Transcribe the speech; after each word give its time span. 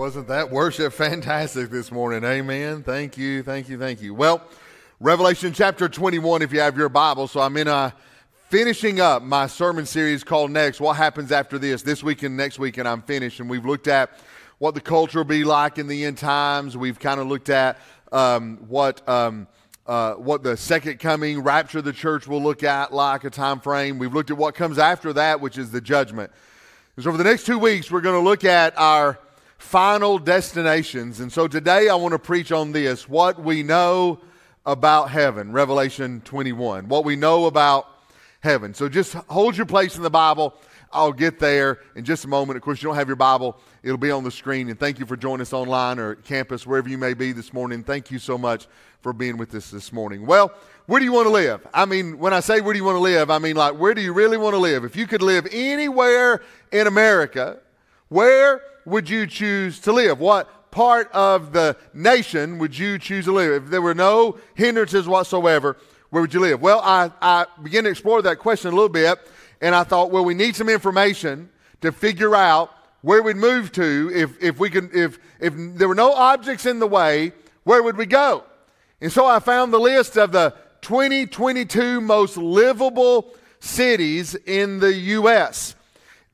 Wasn't 0.00 0.28
that 0.28 0.50
worship 0.50 0.90
fantastic 0.94 1.68
this 1.68 1.92
morning? 1.92 2.24
Amen. 2.24 2.82
Thank 2.82 3.18
you, 3.18 3.42
thank 3.42 3.68
you, 3.68 3.78
thank 3.78 4.00
you. 4.00 4.14
Well, 4.14 4.42
Revelation 4.98 5.52
chapter 5.52 5.90
21, 5.90 6.40
if 6.40 6.54
you 6.54 6.60
have 6.60 6.74
your 6.74 6.88
Bible. 6.88 7.28
So 7.28 7.38
I'm 7.38 7.54
in 7.58 7.68
a 7.68 7.92
finishing 8.48 8.98
up 8.98 9.22
my 9.22 9.46
sermon 9.46 9.84
series 9.84 10.24
called 10.24 10.52
Next. 10.52 10.80
What 10.80 10.96
happens 10.96 11.30
after 11.30 11.58
this? 11.58 11.82
This 11.82 12.02
week 12.02 12.22
and 12.22 12.34
next 12.34 12.58
week, 12.58 12.78
and 12.78 12.88
I'm 12.88 13.02
finished. 13.02 13.40
And 13.40 13.50
we've 13.50 13.66
looked 13.66 13.88
at 13.88 14.10
what 14.56 14.74
the 14.74 14.80
culture 14.80 15.18
will 15.18 15.24
be 15.26 15.44
like 15.44 15.76
in 15.76 15.86
the 15.86 16.06
end 16.06 16.16
times. 16.16 16.78
We've 16.78 16.98
kind 16.98 17.20
of 17.20 17.26
looked 17.26 17.50
at 17.50 17.78
um, 18.10 18.56
what. 18.68 19.06
Um, 19.06 19.48
uh, 19.86 20.14
what 20.14 20.44
the 20.44 20.56
second 20.56 21.00
coming 21.00 21.42
rapture 21.42 21.78
of 21.78 21.84
the 21.84 21.92
church 21.92 22.28
will 22.28 22.40
look 22.40 22.62
at 22.62 22.92
like 22.92 23.24
a 23.24 23.30
time 23.30 23.58
frame. 23.58 23.98
We've 23.98 24.14
looked 24.14 24.30
at 24.30 24.36
what 24.36 24.54
comes 24.54 24.78
after 24.78 25.12
that, 25.14 25.40
which 25.40 25.58
is 25.58 25.72
the 25.72 25.80
judgment. 25.80 26.30
So, 27.00 27.10
for 27.10 27.16
the 27.16 27.24
next 27.24 27.44
two 27.44 27.58
weeks, 27.58 27.90
we're 27.90 28.02
going 28.02 28.14
to 28.14 28.22
look 28.22 28.44
at 28.44 28.78
our 28.78 29.18
final 29.60 30.18
destinations. 30.18 31.20
And 31.20 31.30
so 31.30 31.46
today 31.46 31.90
I 31.90 31.94
want 31.94 32.12
to 32.12 32.18
preach 32.18 32.50
on 32.50 32.72
this 32.72 33.08
what 33.08 33.40
we 33.40 33.62
know 33.62 34.18
about 34.64 35.10
heaven, 35.10 35.52
Revelation 35.52 36.22
21. 36.22 36.88
What 36.88 37.04
we 37.04 37.14
know 37.14 37.44
about 37.44 37.86
heaven. 38.40 38.72
So 38.72 38.88
just 38.88 39.12
hold 39.12 39.56
your 39.56 39.66
place 39.66 39.96
in 39.96 40.02
the 40.02 40.10
Bible. 40.10 40.54
I'll 40.92 41.12
get 41.12 41.38
there 41.38 41.80
in 41.94 42.04
just 42.04 42.24
a 42.24 42.28
moment. 42.28 42.56
Of 42.56 42.62
course, 42.62 42.82
you 42.82 42.88
don't 42.88 42.96
have 42.96 43.06
your 43.06 43.16
Bible, 43.16 43.60
it'll 43.82 43.98
be 43.98 44.10
on 44.10 44.24
the 44.24 44.30
screen. 44.30 44.70
And 44.70 44.80
thank 44.80 44.98
you 44.98 45.04
for 45.04 45.16
joining 45.16 45.42
us 45.42 45.52
online 45.52 45.98
or 45.98 46.14
campus, 46.16 46.66
wherever 46.66 46.88
you 46.88 46.98
may 46.98 47.12
be 47.14 47.32
this 47.32 47.52
morning. 47.52 47.84
Thank 47.84 48.10
you 48.10 48.18
so 48.18 48.38
much 48.38 48.66
for 49.02 49.12
being 49.12 49.36
with 49.36 49.54
us 49.54 49.70
this 49.70 49.92
morning. 49.92 50.26
Well, 50.26 50.52
where 50.86 50.98
do 50.98 51.04
you 51.04 51.12
want 51.12 51.26
to 51.26 51.32
live? 51.32 51.64
I 51.72 51.84
mean, 51.84 52.18
when 52.18 52.32
I 52.32 52.40
say 52.40 52.60
where 52.62 52.72
do 52.72 52.78
you 52.78 52.84
want 52.84 52.96
to 52.96 53.00
live, 53.00 53.30
I 53.30 53.38
mean, 53.38 53.56
like, 53.56 53.78
where 53.78 53.94
do 53.94 54.00
you 54.00 54.14
really 54.14 54.38
want 54.38 54.54
to 54.54 54.58
live? 54.58 54.84
If 54.84 54.96
you 54.96 55.06
could 55.06 55.22
live 55.22 55.46
anywhere 55.52 56.42
in 56.72 56.86
America, 56.86 57.58
where 58.08 58.62
would 58.90 59.08
you 59.08 59.26
choose 59.26 59.80
to 59.80 59.92
live? 59.92 60.20
What 60.20 60.70
part 60.70 61.10
of 61.12 61.52
the 61.52 61.76
nation 61.94 62.58
would 62.58 62.76
you 62.76 62.98
choose 62.98 63.24
to 63.24 63.32
live? 63.32 63.64
If 63.64 63.70
there 63.70 63.82
were 63.82 63.94
no 63.94 64.38
hindrances 64.54 65.08
whatsoever, 65.08 65.76
where 66.10 66.20
would 66.22 66.34
you 66.34 66.40
live? 66.40 66.60
Well, 66.60 66.80
I, 66.82 67.10
I 67.22 67.46
began 67.62 67.84
to 67.84 67.90
explore 67.90 68.20
that 68.22 68.38
question 68.38 68.72
a 68.72 68.74
little 68.74 68.88
bit, 68.88 69.18
and 69.60 69.74
I 69.74 69.84
thought, 69.84 70.10
well, 70.10 70.24
we 70.24 70.34
need 70.34 70.56
some 70.56 70.68
information 70.68 71.48
to 71.80 71.92
figure 71.92 72.34
out 72.34 72.70
where 73.02 73.22
we'd 73.22 73.36
move 73.36 73.72
to 73.72 74.10
if, 74.14 74.42
if 74.42 74.58
we 74.58 74.68
could, 74.68 74.94
if 74.94 75.18
if 75.40 75.54
there 75.56 75.88
were 75.88 75.94
no 75.94 76.12
objects 76.12 76.66
in 76.66 76.78
the 76.78 76.86
way, 76.86 77.32
where 77.64 77.82
would 77.82 77.96
we 77.96 78.06
go? 78.06 78.44
And 79.00 79.10
so 79.10 79.24
I 79.24 79.38
found 79.38 79.72
the 79.72 79.78
list 79.78 80.18
of 80.18 80.32
the 80.32 80.54
2022 80.82 82.00
most 82.00 82.36
livable 82.36 83.34
cities 83.58 84.34
in 84.34 84.80
the 84.80 84.92
U.S. 84.92 85.74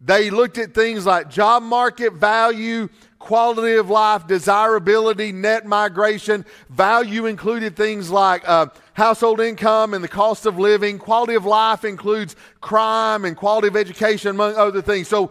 They 0.01 0.31
looked 0.31 0.59
at 0.59 0.75
things 0.75 1.07
like 1.07 1.31
job 1.31 1.63
market 1.63 2.13
value, 2.13 2.89
quality 3.19 3.77
of 3.77 3.89
life, 3.89 4.27
desirability, 4.27 5.33
net 5.33 5.65
migration. 5.65 6.45
Value 6.69 7.27
included 7.27 7.77
things 7.77 8.11
like 8.11 8.47
uh, 8.47 8.67
household 8.93 9.41
income 9.41 9.95
and 9.95 10.05
the 10.05 10.09
cost 10.09 10.45
of 10.45 10.59
living. 10.59 10.99
Quality 10.99 11.35
of 11.35 11.47
life 11.47 11.85
includes 11.85 12.37
crime 12.61 13.25
and 13.25 13.37
quality 13.37 13.69
of 13.69 13.77
education, 13.77 14.31
among 14.31 14.55
other 14.57 14.83
things. 14.83 15.09
So 15.09 15.31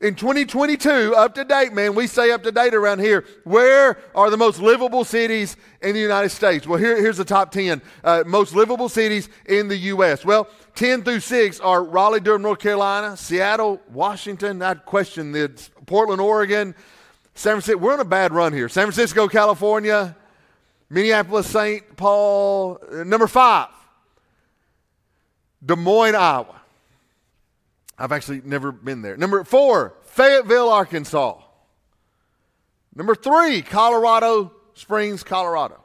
in 0.00 0.14
2022, 0.14 1.14
up 1.14 1.34
to 1.34 1.44
date, 1.44 1.74
man, 1.74 1.94
we 1.94 2.06
say 2.06 2.30
up 2.30 2.42
to 2.44 2.52
date 2.52 2.72
around 2.72 3.00
here. 3.00 3.24
Where 3.44 3.98
are 4.14 4.30
the 4.30 4.36
most 4.38 4.58
livable 4.58 5.04
cities 5.04 5.58
in 5.82 5.92
the 5.92 6.00
United 6.00 6.30
States? 6.30 6.66
Well, 6.66 6.78
here, 6.78 6.96
here's 6.96 7.18
the 7.18 7.24
top 7.24 7.52
10 7.52 7.82
uh, 8.02 8.24
most 8.26 8.54
livable 8.54 8.88
cities 8.88 9.28
in 9.44 9.68
the 9.68 9.76
U.S. 9.76 10.24
Well, 10.24 10.48
10 10.74 11.02
through 11.02 11.20
6 11.20 11.60
are 11.60 11.84
Raleigh, 11.84 12.20
Durham, 12.20 12.40
North 12.40 12.60
Carolina, 12.60 13.14
Seattle, 13.14 13.78
Washington, 13.90 14.62
I'd 14.62 14.86
question 14.86 15.32
the 15.32 15.52
Portland, 15.84 16.22
Oregon, 16.22 16.74
San 17.34 17.52
Francisco. 17.52 17.78
We're 17.78 17.92
on 17.92 18.00
a 18.00 18.04
bad 18.04 18.32
run 18.32 18.54
here. 18.54 18.70
San 18.70 18.84
Francisco, 18.84 19.28
California, 19.28 20.16
Minneapolis, 20.88 21.46
St. 21.46 21.96
Paul. 21.96 22.78
Uh, 22.90 23.04
number 23.04 23.26
five, 23.26 23.68
Des 25.62 25.76
Moines, 25.76 26.14
Iowa. 26.14 26.59
I've 28.00 28.12
actually 28.12 28.40
never 28.42 28.72
been 28.72 29.02
there. 29.02 29.18
Number 29.18 29.44
four, 29.44 29.94
Fayetteville, 30.04 30.70
Arkansas. 30.70 31.38
Number 32.94 33.14
three, 33.14 33.60
Colorado 33.60 34.52
Springs, 34.72 35.22
Colorado. 35.22 35.84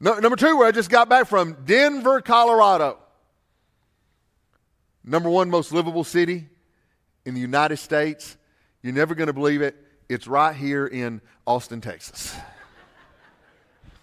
No, 0.00 0.18
number 0.18 0.36
two, 0.36 0.56
where 0.56 0.66
I 0.66 0.72
just 0.72 0.88
got 0.88 1.10
back 1.10 1.28
from, 1.28 1.58
Denver, 1.66 2.22
Colorado. 2.22 2.98
Number 5.04 5.28
one 5.28 5.50
most 5.50 5.72
livable 5.72 6.04
city 6.04 6.48
in 7.26 7.34
the 7.34 7.40
United 7.40 7.76
States. 7.76 8.38
You're 8.82 8.94
never 8.94 9.14
going 9.14 9.26
to 9.26 9.34
believe 9.34 9.60
it. 9.60 9.76
It's 10.08 10.26
right 10.26 10.56
here 10.56 10.86
in 10.86 11.20
Austin, 11.46 11.82
Texas. 11.82 12.34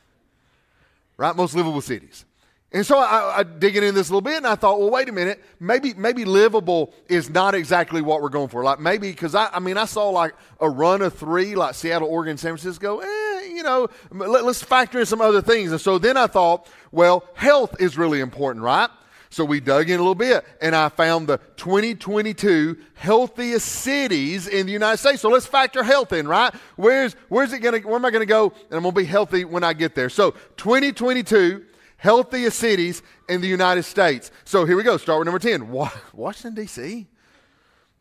right? 1.17 1.35
Most 1.35 1.55
livable 1.55 1.81
cities. 1.81 2.25
And 2.71 2.85
so 2.85 2.99
I, 2.99 3.39
I 3.39 3.43
digging 3.43 3.83
in 3.83 3.95
this 3.95 4.09
a 4.09 4.11
little 4.11 4.21
bit, 4.21 4.37
and 4.37 4.45
I 4.45 4.53
thought, 4.53 4.79
well, 4.79 4.91
wait 4.91 5.09
a 5.09 5.11
minute, 5.11 5.43
maybe 5.59 5.95
maybe 5.95 6.23
livable 6.23 6.93
is 7.07 7.29
not 7.29 7.55
exactly 7.55 8.01
what 8.01 8.21
we're 8.21 8.29
going 8.29 8.49
for. 8.49 8.63
Like 8.63 8.79
maybe 8.79 9.09
because 9.09 9.33
I, 9.33 9.49
I 9.51 9.59
mean 9.59 9.75
I 9.75 9.85
saw 9.85 10.09
like 10.09 10.35
a 10.59 10.69
run 10.69 11.01
of 11.01 11.15
three, 11.15 11.55
like 11.55 11.73
Seattle, 11.73 12.07
Oregon, 12.07 12.37
San 12.37 12.51
Francisco. 12.51 12.99
Eh, 12.99 13.41
you 13.47 13.63
know, 13.63 13.87
let, 14.11 14.43
let's 14.43 14.61
factor 14.61 14.99
in 14.99 15.07
some 15.07 15.19
other 15.19 15.41
things. 15.41 15.71
And 15.71 15.81
so 15.81 15.97
then 15.97 16.15
I 16.15 16.27
thought, 16.27 16.67
well, 16.91 17.25
health 17.33 17.75
is 17.81 17.97
really 17.97 18.19
important, 18.19 18.63
right? 18.63 18.89
So 19.31 19.45
we 19.45 19.59
dug 19.59 19.89
in 19.89 19.95
a 19.95 19.99
little 19.99 20.15
bit, 20.15 20.43
and 20.61 20.75
I 20.75 20.89
found 20.89 21.27
the 21.27 21.37
2022 21.57 22.77
healthiest 22.95 23.67
cities 23.67 24.47
in 24.47 24.65
the 24.67 24.71
United 24.71 24.97
States. 24.97 25.21
So 25.21 25.29
let's 25.29 25.45
factor 25.45 25.83
health 25.83 26.13
in, 26.13 26.27
right? 26.27 26.53
Where's 26.75 27.13
where's 27.29 27.51
it 27.51 27.59
gonna? 27.59 27.79
Where 27.79 27.95
am 27.95 28.05
I 28.05 28.11
gonna 28.11 28.27
go? 28.27 28.53
And 28.69 28.77
I'm 28.77 28.83
gonna 28.83 28.91
be 28.91 29.05
healthy 29.05 29.43
when 29.45 29.63
I 29.63 29.73
get 29.73 29.95
there. 29.95 30.09
So 30.09 30.31
2022 30.57 31.65
healthiest 31.99 32.57
cities 32.57 33.03
in 33.27 33.41
the 33.41 33.47
United 33.47 33.83
States. 33.83 34.31
So 34.45 34.65
here 34.65 34.75
we 34.75 34.83
go. 34.83 34.97
Start 34.97 35.19
with 35.19 35.27
number 35.27 35.39
10 35.39 35.69
Washington, 36.13 36.55
D.C. 36.55 37.07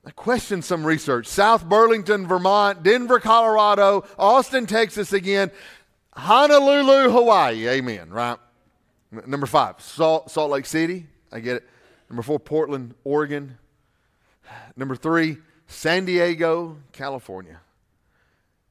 I 0.07 0.11
questioned 0.13 0.65
some 0.65 0.87
research. 0.87 1.27
South 1.27 1.69
Burlington, 1.69 2.27
Vermont, 2.27 2.83
Denver, 2.83 3.21
Colorado, 3.21 4.07
Austin, 4.19 4.67
Texas 4.67 5.13
again, 5.13 5.51
Honolulu, 6.15 7.11
Hawaii. 7.11 7.69
Amen, 7.69 8.09
right? 8.09 8.39
Number 9.11 9.47
five, 9.47 9.81
Salt, 9.81 10.31
Salt 10.31 10.51
Lake 10.51 10.67
City. 10.67 11.07
I 11.31 11.41
get 11.41 11.57
it. 11.57 11.69
Number 12.09 12.23
four, 12.23 12.39
Portland, 12.39 12.95
Oregon. 13.05 13.59
Number 14.77 14.97
three, 14.97 15.39
San 15.67 16.05
Diego, 16.05 16.79
California. 16.93 17.61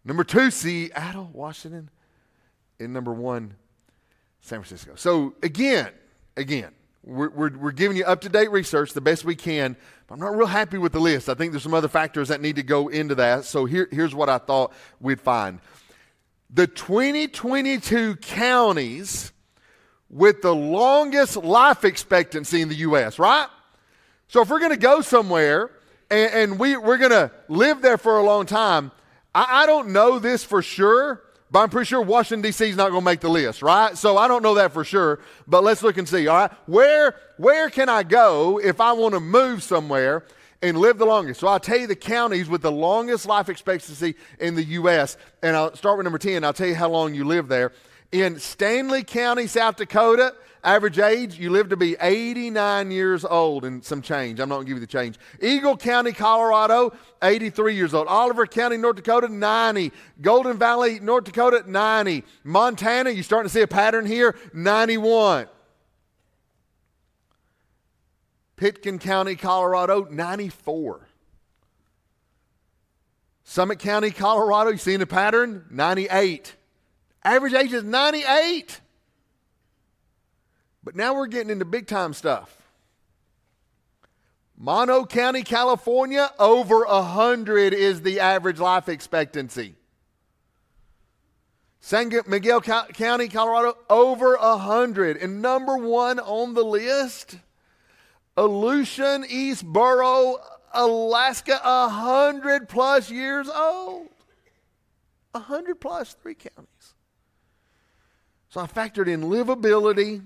Number 0.04 0.24
two, 0.24 0.50
Seattle, 0.50 1.30
Washington. 1.34 1.90
And 2.80 2.94
number 2.94 3.14
one, 3.14 3.56
San 4.48 4.62
Francisco. 4.62 4.94
So 4.96 5.36
again, 5.44 5.90
again, 6.38 6.72
we're, 7.04 7.30
we're, 7.30 7.58
we're 7.58 7.72
giving 7.72 7.98
you 7.98 8.06
up 8.06 8.22
to 8.22 8.30
date 8.30 8.50
research 8.50 8.94
the 8.94 9.02
best 9.02 9.26
we 9.26 9.36
can. 9.36 9.76
But 10.08 10.16
I'm 10.16 10.22
not 10.22 10.38
real 10.38 10.48
happy 10.48 10.78
with 10.78 10.94
the 10.94 11.02
list. 11.02 11.28
I 11.28 11.34
think 11.34 11.52
there's 11.52 11.64
some 11.64 11.74
other 11.74 11.90
factors 11.90 12.30
that 12.30 12.40
need 12.40 12.56
to 12.56 12.64
go 12.64 12.88
into 12.88 13.16
that. 13.16 13.44
So 13.44 13.66
here, 13.66 13.90
here's 13.92 14.16
what 14.16 14.30
I 14.30 14.38
thought 14.38 14.74
we'd 15.02 15.20
find 15.20 15.60
the 16.50 16.66
2022 16.66 18.16
counties 18.18 19.34
with 20.10 20.42
the 20.42 20.56
longest 20.56 21.36
life 21.36 21.84
expectancy 21.84 22.62
in 22.62 22.70
the 22.70 22.76
U.S., 22.76 23.20
right? 23.20 23.48
So 24.30 24.42
if 24.42 24.50
we're 24.50 24.60
going 24.60 24.72
to 24.72 24.78
go 24.78 25.02
somewhere 25.02 25.72
and, 26.10 26.34
and 26.34 26.60
we, 26.60 26.78
we're 26.78 26.98
going 26.98 27.12
to 27.12 27.32
live 27.50 27.82
there 27.82 27.98
for 27.98 28.18
a 28.18 28.24
long 28.24 28.46
time, 28.46 28.92
I, 29.36 29.64
I 29.64 29.66
don't 29.66 29.90
know 29.90 30.20
this 30.20 30.46
for 30.46 30.62
sure, 30.62 31.22
but 31.50 31.60
I'm 31.60 31.70
pretty 31.70 31.88
sure 31.88 32.02
Washington, 32.02 32.42
D.C. 32.42 32.70
is 32.70 32.76
not 32.76 32.90
going 32.90 33.02
to 33.02 33.06
make 33.06 33.22
the 33.22 33.30
list, 33.30 33.62
right? 33.62 33.98
So 33.98 34.18
I 34.18 34.28
don't 34.28 34.44
know 34.44 34.56
that 34.56 34.74
for 34.74 34.84
sure, 34.84 35.20
but 35.48 35.64
let's 35.64 35.82
look 35.82 35.98
and 35.98 36.08
see, 36.08 36.28
all 36.28 36.36
right? 36.36 36.52
Where, 36.66 37.16
where 37.38 37.70
can 37.70 37.90
I 37.90 38.04
go 38.04 38.60
if 38.60 38.82
I 38.82 38.92
want 38.94 39.14
to 39.14 39.20
move 39.20 39.64
somewhere 39.64 40.26
and 40.62 40.78
live 40.78 40.98
the 40.98 41.06
longest? 41.06 41.40
So 41.40 41.48
I'll 41.48 41.60
tell 41.60 41.78
you 41.78 41.88
the 41.88 41.96
counties 41.96 42.50
with 42.50 42.62
the 42.62 42.72
longest 42.72 43.26
life 43.26 43.48
expectancy 43.48 44.16
in 44.40 44.56
the 44.56 44.64
U.S., 44.64 45.18
and 45.42 45.56
I'll 45.56 45.76
start 45.76 45.98
with 45.98 46.04
number 46.04 46.20
10. 46.20 46.44
I'll 46.44 46.54
tell 46.54 46.68
you 46.68 46.76
how 46.76 46.90
long 46.90 47.14
you 47.14 47.24
live 47.24 47.48
there. 47.48 47.72
In 48.12 48.40
Stanley 48.40 49.04
County, 49.04 49.48
South 49.48 49.76
Dakota, 49.76 50.34
average 50.64 50.98
age, 50.98 51.38
you 51.38 51.50
live 51.50 51.70
to 51.70 51.78
be 51.78 51.98
89 52.00 52.90
years 52.90 53.26
old 53.26 53.66
and 53.66 53.84
some 53.84 54.02
change. 54.02 54.40
I'm 54.40 54.48
not 54.48 54.56
going 54.56 54.66
to 54.66 54.70
give 54.70 54.78
you 54.78 54.82
the 54.82 54.88
change. 54.88 55.18
Eagle 55.42 55.76
County, 55.76 56.14
Colorado, 56.14 56.96
83 57.22 57.76
years 57.76 57.94
old. 57.94 58.08
Oliver 58.08 58.48
County, 58.48 58.78
North 58.78 58.96
Dakota, 58.96 59.28
90. 59.28 59.92
Golden 60.22 60.58
Valley, 60.58 61.02
North 61.02 61.26
Dakota, 61.26 61.64
90. 61.68 62.24
Montana, 62.46 63.10
you're 63.10 63.24
starting 63.24 63.50
to 63.50 63.54
see 63.54 63.62
a 63.62 63.68
pattern 63.68 64.06
here, 64.06 64.36
91. 64.54 65.48
Pitkin 68.56 69.00
County, 69.00 69.36
Colorado, 69.36 70.08
94. 70.10 71.08
Summit 73.44 73.80
County, 73.80 74.12
Colorado, 74.12 74.72
you 74.72 74.78
seeing 74.78 75.00
the 75.00 75.06
pattern? 75.06 75.66
98. 75.70 76.56
Average 77.28 77.54
age 77.56 77.74
is 77.74 77.84
98. 77.84 78.80
But 80.82 80.96
now 80.96 81.14
we're 81.14 81.28
getting 81.28 81.50
into 81.50 81.66
big 81.66 81.86
time 81.86 82.14
stuff. 82.14 82.56
Mono 84.58 85.06
County, 85.06 85.44
California, 85.44 86.32
over 86.40 86.86
100 86.86 87.74
is 87.74 88.02
the 88.02 88.22
average 88.22 88.60
life 88.60 88.88
expectancy. 88.88 89.76
San 91.82 92.10
Miguel 92.28 92.62
County, 92.62 93.28
Colorado, 93.28 93.78
over 93.90 94.38
100. 94.38 95.18
And 95.18 95.42
number 95.42 95.76
one 95.76 96.20
on 96.20 96.54
the 96.54 96.64
list, 96.64 97.38
Aleutian 98.38 99.26
East 99.28 99.66
Borough, 99.66 100.38
Alaska, 100.74 101.60
100 101.62 102.70
plus 102.70 103.12
years 103.12 103.50
old. 103.50 104.08
100 105.34 105.76
plus, 105.82 106.14
three 106.14 106.34
counties. 106.34 106.77
So 108.58 108.64
I 108.64 108.66
factored 108.66 109.08
in 109.08 109.22
livability, 109.22 110.24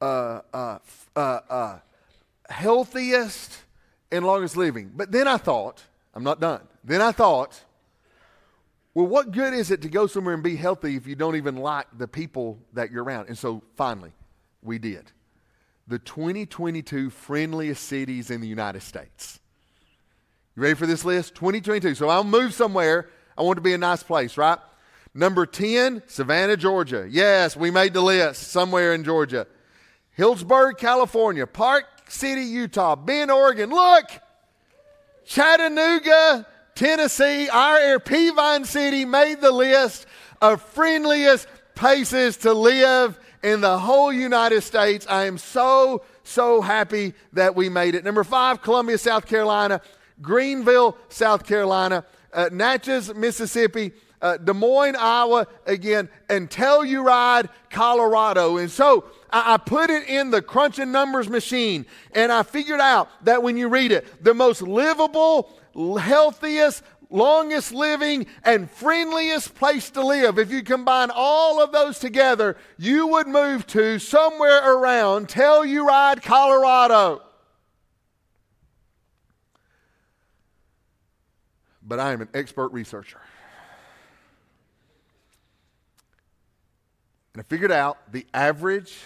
uh, 0.00 0.40
uh, 0.54 0.78
uh, 1.16 1.40
uh, 1.50 1.78
healthiest, 2.48 3.58
and 4.12 4.24
longest 4.24 4.56
living. 4.56 4.92
But 4.94 5.10
then 5.10 5.26
I 5.26 5.36
thought, 5.36 5.82
I'm 6.14 6.22
not 6.22 6.38
done. 6.38 6.60
Then 6.84 7.02
I 7.02 7.10
thought, 7.10 7.60
well, 8.94 9.08
what 9.08 9.32
good 9.32 9.52
is 9.52 9.72
it 9.72 9.82
to 9.82 9.88
go 9.88 10.06
somewhere 10.06 10.32
and 10.32 10.44
be 10.44 10.54
healthy 10.54 10.94
if 10.94 11.08
you 11.08 11.16
don't 11.16 11.34
even 11.34 11.56
like 11.56 11.88
the 11.98 12.06
people 12.06 12.60
that 12.74 12.92
you're 12.92 13.02
around? 13.02 13.26
And 13.26 13.36
so 13.36 13.64
finally, 13.74 14.12
we 14.62 14.78
did. 14.78 15.10
The 15.88 15.98
2022 15.98 17.10
friendliest 17.10 17.82
cities 17.82 18.30
in 18.30 18.40
the 18.40 18.46
United 18.46 18.82
States. 18.84 19.40
You 20.54 20.62
ready 20.62 20.76
for 20.76 20.86
this 20.86 21.04
list? 21.04 21.34
2022. 21.34 21.96
So 21.96 22.10
I'll 22.10 22.22
move 22.22 22.54
somewhere. 22.54 23.08
I 23.36 23.42
want 23.42 23.56
to 23.56 23.60
be 23.60 23.72
a 23.72 23.78
nice 23.78 24.04
place, 24.04 24.36
right? 24.36 24.60
Number 25.18 25.46
10, 25.46 26.04
Savannah, 26.06 26.56
Georgia. 26.56 27.04
Yes, 27.10 27.56
we 27.56 27.72
made 27.72 27.92
the 27.92 28.00
list 28.00 28.52
somewhere 28.52 28.94
in 28.94 29.02
Georgia. 29.02 29.48
Healdsburg, 30.16 30.78
California. 30.78 31.44
Park 31.44 31.86
City, 32.08 32.42
Utah. 32.42 32.94
Bend, 32.94 33.28
Oregon. 33.28 33.68
Look! 33.70 34.04
Chattanooga, 35.26 36.46
Tennessee. 36.76 37.48
Our 37.48 37.78
air, 37.78 37.98
Peavine 37.98 38.64
City 38.64 39.04
made 39.04 39.40
the 39.40 39.50
list 39.50 40.06
of 40.40 40.62
friendliest 40.62 41.48
places 41.74 42.36
to 42.38 42.52
live 42.52 43.18
in 43.42 43.60
the 43.60 43.76
whole 43.76 44.12
United 44.12 44.60
States. 44.60 45.04
I 45.10 45.24
am 45.24 45.36
so, 45.36 46.04
so 46.22 46.60
happy 46.60 47.12
that 47.32 47.56
we 47.56 47.68
made 47.68 47.96
it. 47.96 48.04
Number 48.04 48.22
five, 48.22 48.62
Columbia, 48.62 48.96
South 48.98 49.26
Carolina. 49.26 49.80
Greenville, 50.22 50.96
South 51.08 51.44
Carolina. 51.44 52.04
Uh, 52.32 52.50
Natchez, 52.52 53.12
Mississippi 53.12 53.90
uh, 54.20 54.36
Des 54.36 54.52
Moines, 54.52 54.96
Iowa 54.96 55.46
again, 55.66 56.08
and 56.28 56.50
Telluride, 56.50 57.48
Colorado. 57.70 58.56
And 58.56 58.70
so 58.70 59.04
I, 59.30 59.54
I 59.54 59.56
put 59.56 59.90
it 59.90 60.08
in 60.08 60.30
the 60.30 60.42
crunching 60.42 60.92
numbers 60.92 61.28
machine, 61.28 61.86
and 62.12 62.32
I 62.32 62.42
figured 62.42 62.80
out 62.80 63.08
that 63.24 63.42
when 63.42 63.56
you 63.56 63.68
read 63.68 63.92
it, 63.92 64.22
the 64.22 64.34
most 64.34 64.62
livable, 64.62 65.50
healthiest, 66.00 66.82
longest 67.10 67.72
living, 67.72 68.26
and 68.44 68.70
friendliest 68.70 69.54
place 69.54 69.90
to 69.90 70.04
live, 70.04 70.38
if 70.38 70.50
you 70.50 70.62
combine 70.62 71.10
all 71.12 71.62
of 71.62 71.72
those 71.72 71.98
together, 71.98 72.56
you 72.78 73.06
would 73.06 73.26
move 73.26 73.66
to 73.68 73.98
somewhere 73.98 74.74
around 74.74 75.28
Telluride, 75.28 76.22
Colorado. 76.22 77.22
But 81.82 81.98
I 81.98 82.12
am 82.12 82.20
an 82.20 82.28
expert 82.34 82.68
researcher. 82.68 83.20
And 87.38 87.44
I 87.44 87.46
figured 87.48 87.70
out 87.70 88.10
the 88.10 88.26
average 88.34 88.96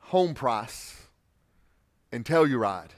home 0.00 0.34
price 0.34 1.00
in 2.10 2.24
Telluride 2.24 2.90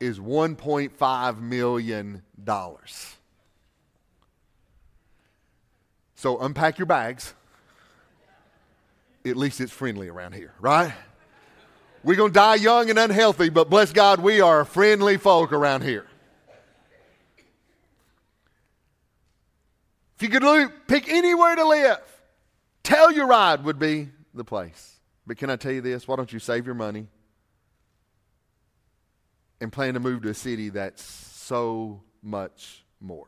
is 0.00 0.18
$1.5 0.18 1.40
million. 1.42 2.22
So 6.14 6.38
unpack 6.40 6.78
your 6.78 6.86
bags. 6.86 7.34
At 9.26 9.36
least 9.36 9.60
it's 9.60 9.70
friendly 9.70 10.08
around 10.08 10.32
here, 10.32 10.54
right? 10.58 10.94
We're 12.02 12.16
going 12.16 12.30
to 12.32 12.34
die 12.34 12.54
young 12.54 12.88
and 12.88 12.98
unhealthy, 12.98 13.50
but 13.50 13.68
bless 13.68 13.92
God, 13.92 14.20
we 14.20 14.40
are 14.40 14.64
friendly 14.64 15.18
folk 15.18 15.52
around 15.52 15.82
here. 15.82 16.06
If 20.16 20.22
you 20.22 20.30
could 20.30 20.72
pick 20.86 21.10
anywhere 21.10 21.56
to 21.56 21.68
live, 21.68 21.98
Telluride 22.84 23.62
would 23.62 23.78
be 23.78 24.08
the 24.34 24.44
place. 24.44 24.98
But 25.26 25.36
can 25.36 25.50
I 25.50 25.56
tell 25.56 25.72
you 25.72 25.80
this? 25.80 26.08
Why 26.08 26.16
don't 26.16 26.32
you 26.32 26.38
save 26.38 26.66
your 26.66 26.74
money 26.74 27.06
and 29.60 29.72
plan 29.72 29.94
to 29.94 30.00
move 30.00 30.22
to 30.22 30.30
a 30.30 30.34
city 30.34 30.70
that's 30.70 31.02
so 31.02 32.02
much 32.22 32.84
more? 33.00 33.26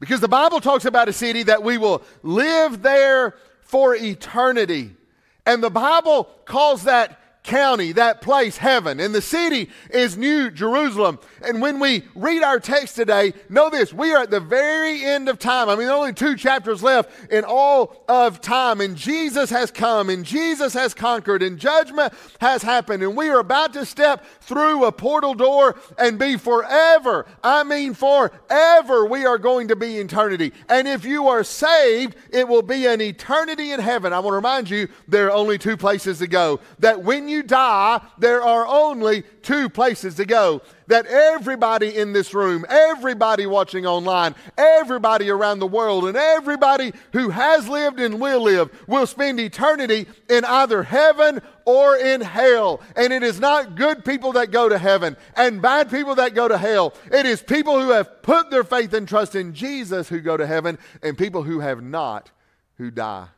Because 0.00 0.20
the 0.20 0.28
Bible 0.28 0.60
talks 0.60 0.86
about 0.86 1.08
a 1.08 1.12
city 1.12 1.42
that 1.44 1.62
we 1.62 1.76
will 1.76 2.02
live 2.22 2.82
there 2.82 3.34
for 3.60 3.94
eternity. 3.94 4.96
And 5.44 5.62
the 5.62 5.70
Bible 5.70 6.24
calls 6.46 6.84
that 6.84 7.19
county, 7.42 7.92
that 7.92 8.20
place, 8.20 8.56
heaven. 8.58 9.00
And 9.00 9.14
the 9.14 9.22
city 9.22 9.70
is 9.90 10.16
New 10.16 10.50
Jerusalem. 10.50 11.18
And 11.42 11.62
when 11.62 11.80
we 11.80 12.04
read 12.14 12.42
our 12.42 12.60
text 12.60 12.96
today, 12.96 13.32
know 13.48 13.70
this 13.70 13.92
we 13.92 14.12
are 14.12 14.22
at 14.22 14.30
the 14.30 14.40
very 14.40 15.04
end 15.04 15.28
of 15.28 15.38
time. 15.38 15.68
I 15.68 15.76
mean, 15.76 15.88
only 15.88 16.12
two 16.12 16.36
chapters 16.36 16.82
left 16.82 17.32
in 17.32 17.44
all 17.44 18.04
of 18.08 18.40
time. 18.40 18.80
And 18.80 18.96
Jesus 18.96 19.50
has 19.50 19.70
come, 19.70 20.10
and 20.10 20.24
Jesus 20.24 20.74
has 20.74 20.92
conquered, 20.92 21.42
and 21.42 21.58
judgment 21.58 22.12
has 22.40 22.62
happened. 22.62 23.02
And 23.02 23.16
we 23.16 23.30
are 23.30 23.40
about 23.40 23.72
to 23.72 23.86
step 23.86 24.24
through 24.40 24.84
a 24.84 24.92
portal 24.92 25.34
door 25.34 25.78
and 25.98 26.18
be 26.18 26.36
forever. 26.36 27.26
I 27.42 27.64
mean, 27.64 27.94
forever, 27.94 29.06
we 29.06 29.24
are 29.24 29.38
going 29.38 29.68
to 29.68 29.76
be 29.76 29.96
eternity. 29.96 30.52
And 30.68 30.86
if 30.86 31.04
you 31.04 31.28
are 31.28 31.44
saved, 31.44 32.16
it 32.30 32.46
will 32.46 32.62
be 32.62 32.86
an 32.86 33.00
eternity 33.00 33.72
in 33.72 33.80
heaven. 33.80 34.12
I 34.12 34.18
want 34.18 34.32
to 34.32 34.36
remind 34.36 34.68
you 34.68 34.88
there 35.08 35.28
are 35.28 35.32
only 35.32 35.56
two 35.56 35.76
places 35.76 36.18
to 36.18 36.26
go. 36.26 36.60
That 36.78 37.02
when 37.02 37.29
you 37.30 37.42
die, 37.42 38.00
there 38.18 38.42
are 38.42 38.66
only 38.66 39.22
two 39.42 39.68
places 39.68 40.16
to 40.16 40.26
go. 40.26 40.60
That 40.88 41.06
everybody 41.06 41.96
in 41.96 42.12
this 42.12 42.34
room, 42.34 42.66
everybody 42.68 43.46
watching 43.46 43.86
online, 43.86 44.34
everybody 44.58 45.30
around 45.30 45.60
the 45.60 45.66
world, 45.66 46.06
and 46.06 46.16
everybody 46.16 46.92
who 47.12 47.30
has 47.30 47.68
lived 47.68 48.00
and 48.00 48.20
will 48.20 48.42
live 48.42 48.70
will 48.88 49.06
spend 49.06 49.38
eternity 49.38 50.06
in 50.28 50.44
either 50.44 50.82
heaven 50.82 51.40
or 51.64 51.96
in 51.96 52.20
hell. 52.20 52.80
And 52.96 53.12
it 53.12 53.22
is 53.22 53.38
not 53.38 53.76
good 53.76 54.04
people 54.04 54.32
that 54.32 54.50
go 54.50 54.68
to 54.68 54.78
heaven 54.78 55.16
and 55.36 55.62
bad 55.62 55.90
people 55.90 56.16
that 56.16 56.34
go 56.34 56.48
to 56.48 56.58
hell. 56.58 56.94
It 57.12 57.24
is 57.24 57.40
people 57.40 57.80
who 57.80 57.90
have 57.90 58.22
put 58.22 58.50
their 58.50 58.64
faith 58.64 58.92
and 58.92 59.06
trust 59.06 59.36
in 59.36 59.54
Jesus 59.54 60.08
who 60.08 60.20
go 60.20 60.36
to 60.36 60.46
heaven, 60.46 60.78
and 61.02 61.16
people 61.16 61.44
who 61.44 61.60
have 61.60 61.82
not 61.82 62.30
who 62.78 62.90
die 62.90 63.28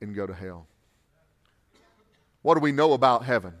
and 0.00 0.14
go 0.14 0.26
to 0.26 0.34
hell. 0.34 0.66
What 2.46 2.54
do 2.54 2.60
we 2.60 2.70
know 2.70 2.92
about 2.92 3.24
heaven? 3.24 3.54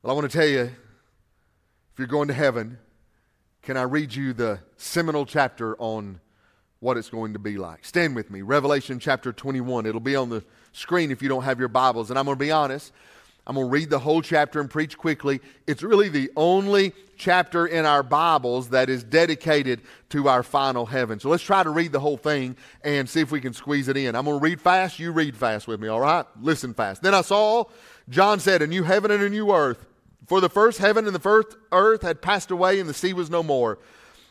Well, 0.00 0.12
I 0.12 0.14
want 0.14 0.30
to 0.30 0.38
tell 0.38 0.46
you 0.46 0.60
if 0.60 1.98
you're 1.98 2.06
going 2.06 2.28
to 2.28 2.34
heaven, 2.34 2.78
can 3.62 3.76
I 3.76 3.82
read 3.82 4.14
you 4.14 4.32
the 4.32 4.60
seminal 4.76 5.26
chapter 5.26 5.74
on 5.78 6.20
what 6.78 6.98
it's 6.98 7.10
going 7.10 7.32
to 7.32 7.40
be 7.40 7.58
like? 7.58 7.84
Stand 7.84 8.14
with 8.14 8.30
me. 8.30 8.42
Revelation 8.42 9.00
chapter 9.00 9.32
21. 9.32 9.86
It'll 9.86 10.00
be 10.00 10.14
on 10.14 10.28
the 10.28 10.44
screen 10.70 11.10
if 11.10 11.20
you 11.20 11.28
don't 11.28 11.42
have 11.42 11.58
your 11.58 11.66
Bibles. 11.66 12.10
And 12.10 12.18
I'm 12.18 12.26
going 12.26 12.38
to 12.38 12.44
be 12.44 12.52
honest, 12.52 12.92
I'm 13.46 13.54
going 13.54 13.66
to 13.66 13.70
read 13.70 13.90
the 13.90 14.00
whole 14.00 14.22
chapter 14.22 14.60
and 14.60 14.68
preach 14.68 14.98
quickly. 14.98 15.40
It's 15.68 15.82
really 15.82 16.08
the 16.08 16.30
only 16.36 16.92
chapter 17.16 17.66
in 17.66 17.86
our 17.86 18.02
Bibles 18.02 18.70
that 18.70 18.90
is 18.90 19.04
dedicated 19.04 19.82
to 20.10 20.28
our 20.28 20.42
final 20.42 20.84
heaven. 20.84 21.20
So 21.20 21.28
let's 21.28 21.44
try 21.44 21.62
to 21.62 21.70
read 21.70 21.92
the 21.92 22.00
whole 22.00 22.16
thing 22.16 22.56
and 22.82 23.08
see 23.08 23.20
if 23.20 23.30
we 23.30 23.40
can 23.40 23.52
squeeze 23.52 23.86
it 23.86 23.96
in. 23.96 24.16
I'm 24.16 24.24
going 24.24 24.38
to 24.38 24.42
read 24.42 24.60
fast. 24.60 24.98
You 24.98 25.12
read 25.12 25.36
fast 25.36 25.68
with 25.68 25.80
me, 25.80 25.86
all 25.86 26.00
right? 26.00 26.26
Listen 26.40 26.74
fast. 26.74 27.02
Then 27.02 27.14
I 27.14 27.20
saw, 27.20 27.66
John 28.08 28.40
said, 28.40 28.62
a 28.62 28.66
new 28.66 28.82
heaven 28.82 29.12
and 29.12 29.22
a 29.22 29.30
new 29.30 29.52
earth. 29.52 29.86
For 30.26 30.40
the 30.40 30.48
first 30.48 30.78
heaven 30.78 31.06
and 31.06 31.14
the 31.14 31.20
first 31.20 31.56
earth 31.70 32.02
had 32.02 32.20
passed 32.20 32.50
away, 32.50 32.80
and 32.80 32.88
the 32.88 32.94
sea 32.94 33.12
was 33.12 33.30
no 33.30 33.44
more. 33.44 33.78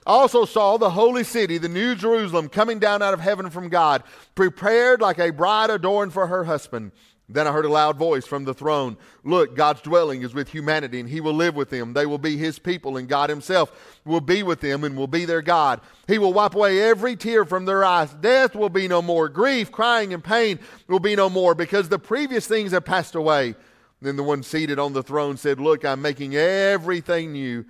I 0.06 0.12
also 0.12 0.44
saw 0.44 0.78
the 0.78 0.90
holy 0.90 1.24
city, 1.24 1.58
the 1.58 1.70
new 1.70 1.96
Jerusalem, 1.96 2.50
coming 2.50 2.80
down 2.80 3.02
out 3.02 3.14
of 3.14 3.22
heaven 3.22 3.50
from 3.50 3.70
God, 3.70 4.04
prepared 4.36 5.00
like 5.00 5.20
a 5.20 5.32
bride 5.32 5.70
adorned 5.70 6.12
for 6.12 6.28
her 6.28 6.44
husband. 6.44 6.92
Then 7.28 7.48
I 7.48 7.52
heard 7.52 7.66
a 7.66 7.70
loud 7.70 7.98
voice 7.98 8.26
from 8.26 8.46
the 8.46 8.54
throne 8.54 8.98
Look, 9.24 9.56
God's 9.56 9.82
dwelling 9.82 10.22
is 10.22 10.36
with 10.36 10.50
humanity, 10.50 11.00
and 11.00 11.10
He 11.10 11.22
will 11.22 11.34
live 11.34 11.56
with 11.56 11.72
them. 11.72 11.94
They 11.94 12.06
will 12.06 12.20
be 12.20 12.38
His 12.38 12.60
people, 12.60 12.98
and 12.98 13.08
God 13.08 13.30
Himself 13.30 14.00
will 14.06 14.22
be 14.22 14.44
with 14.44 14.62
them 14.62 14.84
and 14.84 14.96
will 14.96 15.08
be 15.08 15.26
their 15.26 15.42
God. 15.42 15.82
He 16.08 16.20
will 16.20 16.34
wipe 16.34 16.54
away 16.54 16.82
every 16.82 17.16
tear 17.16 17.44
from 17.44 17.66
their 17.66 17.84
eyes. 17.84 18.14
Death 18.14 18.56
will 18.56 18.70
be 18.70 18.88
no 18.88 19.02
more. 19.02 19.28
Grief, 19.28 19.72
crying, 19.72 20.14
and 20.14 20.24
pain 20.24 20.60
will 20.88 21.00
be 21.00 21.16
no 21.16 21.30
more, 21.30 21.56
because 21.56 21.90
the 21.90 21.98
previous 21.98 22.46
things 22.46 22.72
have 22.72 22.86
passed 22.86 23.16
away. 23.16 23.56
Then 24.02 24.18
the 24.18 24.24
one 24.24 24.44
seated 24.44 24.78
on 24.78 24.94
the 24.94 25.02
throne 25.02 25.38
said, 25.38 25.60
Look, 25.60 25.84
I'm 25.84 26.02
making 26.02 26.36
everything 26.36 27.32
new. 27.32 27.66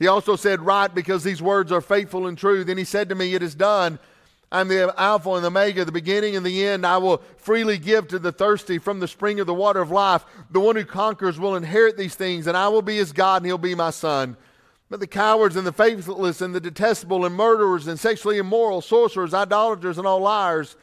He 0.00 0.08
also 0.08 0.34
said, 0.34 0.60
Write, 0.60 0.94
because 0.94 1.22
these 1.22 1.40
words 1.40 1.70
are 1.70 1.80
faithful 1.80 2.26
and 2.26 2.36
true. 2.36 2.64
Then 2.64 2.78
he 2.78 2.84
said 2.84 3.08
to 3.10 3.14
me, 3.14 3.34
It 3.34 3.42
is 3.44 3.54
done. 3.54 4.00
I'm 4.50 4.68
the 4.68 4.94
Alpha 4.98 5.30
and 5.34 5.44
the 5.44 5.48
Omega, 5.48 5.84
the 5.84 5.92
beginning 5.92 6.34
and 6.34 6.44
the 6.44 6.66
end. 6.66 6.86
I 6.86 6.96
will 6.96 7.22
freely 7.36 7.76
give 7.76 8.08
to 8.08 8.18
the 8.18 8.32
thirsty 8.32 8.78
from 8.78 8.98
the 8.98 9.08
spring 9.08 9.40
of 9.40 9.46
the 9.46 9.54
water 9.54 9.80
of 9.80 9.90
life. 9.90 10.24
The 10.50 10.60
one 10.60 10.76
who 10.76 10.86
conquers 10.86 11.38
will 11.38 11.54
inherit 11.54 11.98
these 11.98 12.14
things, 12.14 12.46
and 12.46 12.56
I 12.56 12.68
will 12.68 12.80
be 12.80 12.96
his 12.96 13.12
God, 13.12 13.42
and 13.42 13.46
he'll 13.46 13.58
be 13.58 13.74
my 13.74 13.90
son. 13.90 14.36
But 14.88 15.00
the 15.00 15.06
cowards 15.06 15.56
and 15.56 15.66
the 15.66 15.72
faithless 15.72 16.40
and 16.40 16.54
the 16.54 16.60
detestable 16.60 17.26
and 17.26 17.34
murderers 17.34 17.86
and 17.86 18.00
sexually 18.00 18.38
immoral, 18.38 18.80
sorcerers, 18.80 19.34
idolaters, 19.34 19.98
and 19.98 20.06
all 20.06 20.20
liars, 20.20 20.76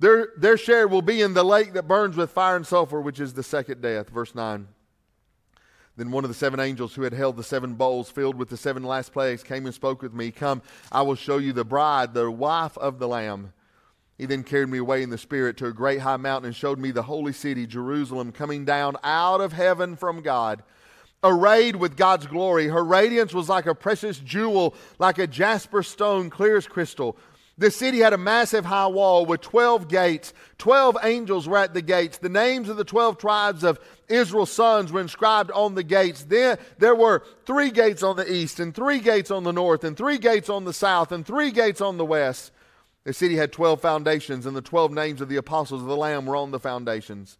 their, 0.00 0.28
their 0.36 0.58
share 0.58 0.86
will 0.86 1.00
be 1.02 1.22
in 1.22 1.32
the 1.32 1.44
lake 1.44 1.72
that 1.72 1.88
burns 1.88 2.14
with 2.14 2.30
fire 2.30 2.56
and 2.56 2.66
sulfur, 2.66 3.00
which 3.00 3.20
is 3.20 3.32
the 3.32 3.42
second 3.42 3.80
death. 3.80 4.10
Verse 4.10 4.34
9. 4.34 4.68
Then 5.98 6.12
one 6.12 6.22
of 6.22 6.30
the 6.30 6.34
seven 6.34 6.60
angels 6.60 6.94
who 6.94 7.02
had 7.02 7.12
held 7.12 7.36
the 7.36 7.42
seven 7.42 7.74
bowls 7.74 8.08
filled 8.08 8.36
with 8.36 8.48
the 8.48 8.56
seven 8.56 8.84
last 8.84 9.12
plagues 9.12 9.42
came 9.42 9.66
and 9.66 9.74
spoke 9.74 10.00
with 10.00 10.14
me. 10.14 10.30
Come, 10.30 10.62
I 10.92 11.02
will 11.02 11.16
show 11.16 11.38
you 11.38 11.52
the 11.52 11.64
bride, 11.64 12.14
the 12.14 12.30
wife 12.30 12.78
of 12.78 13.00
the 13.00 13.08
Lamb. 13.08 13.52
He 14.16 14.24
then 14.24 14.44
carried 14.44 14.68
me 14.68 14.78
away 14.78 15.02
in 15.02 15.10
the 15.10 15.18
Spirit 15.18 15.56
to 15.56 15.66
a 15.66 15.72
great 15.72 15.98
high 15.98 16.16
mountain 16.16 16.46
and 16.46 16.54
showed 16.54 16.78
me 16.78 16.92
the 16.92 17.02
holy 17.02 17.32
city, 17.32 17.66
Jerusalem, 17.66 18.30
coming 18.30 18.64
down 18.64 18.96
out 19.02 19.40
of 19.40 19.52
heaven 19.52 19.96
from 19.96 20.22
God, 20.22 20.62
arrayed 21.24 21.74
with 21.74 21.96
God's 21.96 22.28
glory. 22.28 22.68
Her 22.68 22.84
radiance 22.84 23.34
was 23.34 23.48
like 23.48 23.66
a 23.66 23.74
precious 23.74 24.20
jewel, 24.20 24.76
like 25.00 25.18
a 25.18 25.26
jasper 25.26 25.82
stone, 25.82 26.30
clear 26.30 26.56
as 26.56 26.68
crystal. 26.68 27.16
The 27.58 27.72
city 27.72 27.98
had 27.98 28.12
a 28.12 28.18
massive 28.18 28.64
high 28.64 28.86
wall 28.86 29.26
with 29.26 29.40
12 29.40 29.88
gates. 29.88 30.32
12 30.58 30.98
angels 31.02 31.48
were 31.48 31.58
at 31.58 31.74
the 31.74 31.82
gates. 31.82 32.18
The 32.18 32.28
names 32.28 32.68
of 32.68 32.76
the 32.76 32.84
12 32.84 33.18
tribes 33.18 33.64
of 33.64 33.80
Israel's 34.08 34.52
sons 34.52 34.92
were 34.92 35.00
inscribed 35.00 35.50
on 35.50 35.74
the 35.74 35.82
gates. 35.82 36.22
Then 36.22 36.58
there 36.78 36.94
were 36.94 37.24
three 37.46 37.72
gates 37.72 38.04
on 38.04 38.14
the 38.14 38.32
east, 38.32 38.60
and 38.60 38.72
three 38.72 39.00
gates 39.00 39.32
on 39.32 39.42
the 39.42 39.52
north, 39.52 39.82
and 39.82 39.96
three 39.96 40.18
gates 40.18 40.48
on 40.48 40.64
the 40.64 40.72
south, 40.72 41.10
and 41.10 41.26
three 41.26 41.50
gates 41.50 41.80
on 41.80 41.96
the 41.96 42.04
west. 42.04 42.52
The 43.02 43.12
city 43.12 43.34
had 43.34 43.52
12 43.52 43.80
foundations, 43.80 44.46
and 44.46 44.56
the 44.56 44.62
12 44.62 44.92
names 44.92 45.20
of 45.20 45.28
the 45.28 45.36
apostles 45.36 45.82
of 45.82 45.88
the 45.88 45.96
Lamb 45.96 46.26
were 46.26 46.36
on 46.36 46.52
the 46.52 46.60
foundations. 46.60 47.38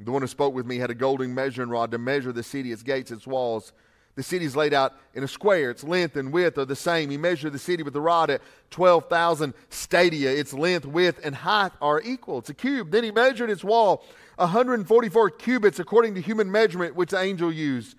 The 0.00 0.10
one 0.10 0.22
who 0.22 0.28
spoke 0.28 0.54
with 0.54 0.66
me 0.66 0.78
had 0.78 0.90
a 0.90 0.94
golden 0.94 1.34
measuring 1.34 1.68
rod 1.68 1.92
to 1.92 1.98
measure 1.98 2.32
the 2.32 2.42
city, 2.42 2.72
its 2.72 2.82
gates, 2.82 3.12
its 3.12 3.28
walls. 3.28 3.72
The 4.16 4.22
city 4.22 4.44
is 4.44 4.56
laid 4.56 4.74
out 4.74 4.94
in 5.14 5.22
a 5.22 5.28
square. 5.28 5.70
Its 5.70 5.84
length 5.84 6.16
and 6.16 6.32
width 6.32 6.58
are 6.58 6.64
the 6.64 6.76
same. 6.76 7.10
He 7.10 7.16
measured 7.16 7.52
the 7.52 7.58
city 7.58 7.82
with 7.82 7.94
the 7.94 8.00
rod 8.00 8.28
at 8.30 8.42
12,000 8.70 9.54
stadia. 9.70 10.30
Its 10.30 10.52
length, 10.52 10.84
width, 10.84 11.20
and 11.24 11.34
height 11.34 11.72
are 11.80 12.00
equal. 12.02 12.38
It's 12.38 12.50
a 12.50 12.54
cube. 12.54 12.90
Then 12.90 13.04
he 13.04 13.10
measured 13.10 13.50
its 13.50 13.64
wall, 13.64 14.04
144 14.36 15.30
cubits 15.30 15.78
according 15.78 16.14
to 16.16 16.20
human 16.20 16.50
measurement, 16.50 16.96
which 16.96 17.10
the 17.10 17.20
angel 17.20 17.52
used. 17.52 17.96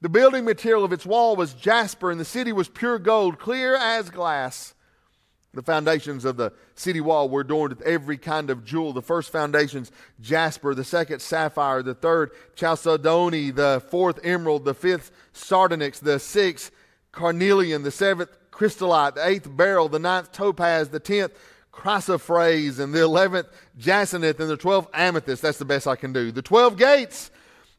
The 0.00 0.08
building 0.10 0.44
material 0.44 0.84
of 0.84 0.92
its 0.92 1.06
wall 1.06 1.34
was 1.34 1.54
jasper, 1.54 2.10
and 2.10 2.20
the 2.20 2.26
city 2.26 2.52
was 2.52 2.68
pure 2.68 2.98
gold, 2.98 3.38
clear 3.38 3.74
as 3.74 4.10
glass. 4.10 4.73
The 5.54 5.62
foundations 5.62 6.24
of 6.24 6.36
the 6.36 6.52
city 6.74 7.00
wall 7.00 7.28
were 7.28 7.42
adorned 7.42 7.76
with 7.76 7.86
every 7.86 8.18
kind 8.18 8.50
of 8.50 8.64
jewel. 8.64 8.92
The 8.92 9.02
first 9.02 9.30
foundations, 9.30 9.92
jasper. 10.20 10.74
The 10.74 10.84
second, 10.84 11.20
sapphire. 11.20 11.82
The 11.82 11.94
third, 11.94 12.32
chalcedony. 12.56 13.50
The 13.50 13.82
fourth, 13.88 14.18
emerald. 14.24 14.64
The 14.64 14.74
fifth, 14.74 15.10
sardonyx. 15.32 16.00
The 16.00 16.18
sixth, 16.18 16.70
carnelian. 17.12 17.82
The 17.82 17.90
seventh, 17.90 18.30
chrysolite. 18.50 19.14
The 19.14 19.26
eighth, 19.26 19.56
beryl. 19.56 19.88
The 19.88 19.98
ninth, 19.98 20.32
topaz. 20.32 20.88
The 20.88 21.00
tenth, 21.00 21.32
chrysoprase. 21.72 22.78
And 22.80 22.92
the 22.92 23.02
eleventh, 23.02 23.48
jacinth. 23.78 24.40
And 24.40 24.50
the 24.50 24.56
twelfth, 24.56 24.90
amethyst. 24.92 25.42
That's 25.42 25.58
the 25.58 25.64
best 25.64 25.86
I 25.86 25.96
can 25.96 26.12
do. 26.12 26.32
The 26.32 26.42
twelve 26.42 26.76
gates 26.76 27.30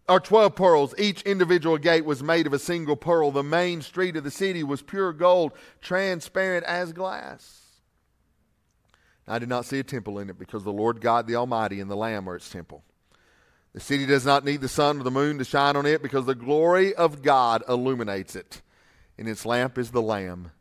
are 0.07 0.19
12 0.19 0.55
pearls. 0.55 0.95
Each 0.97 1.21
individual 1.23 1.77
gate 1.77 2.05
was 2.05 2.21
made 2.21 2.45
of 2.45 2.53
a 2.53 2.59
single 2.59 2.95
pearl. 2.95 3.31
The 3.31 3.43
main 3.43 3.81
street 3.81 4.15
of 4.15 4.23
the 4.23 4.31
city 4.31 4.63
was 4.63 4.81
pure 4.81 5.11
gold, 5.13 5.53
transparent 5.81 6.65
as 6.65 6.93
glass. 6.93 7.64
I 9.27 9.39
did 9.39 9.49
not 9.49 9.65
see 9.65 9.79
a 9.79 9.83
temple 9.83 10.19
in 10.19 10.29
it 10.29 10.37
because 10.37 10.63
the 10.63 10.71
Lord 10.71 11.01
God 11.01 11.27
the 11.27 11.35
Almighty 11.35 11.79
and 11.79 11.89
the 11.89 11.95
Lamb 11.95 12.29
are 12.29 12.35
its 12.35 12.49
temple. 12.49 12.83
The 13.73 13.79
city 13.79 14.05
does 14.05 14.25
not 14.25 14.45
need 14.45 14.61
the 14.61 14.69
sun 14.69 14.99
or 14.99 15.03
the 15.03 15.11
moon 15.11 15.37
to 15.39 15.43
shine 15.43 15.75
on 15.75 15.85
it 15.85 16.01
because 16.01 16.25
the 16.25 16.35
glory 16.35 16.95
of 16.95 17.21
God 17.21 17.63
illuminates 17.67 18.35
it, 18.35 18.61
and 19.17 19.27
its 19.27 19.45
lamp 19.45 19.77
is 19.77 19.91
the 19.91 20.01
Lamb. 20.01 20.51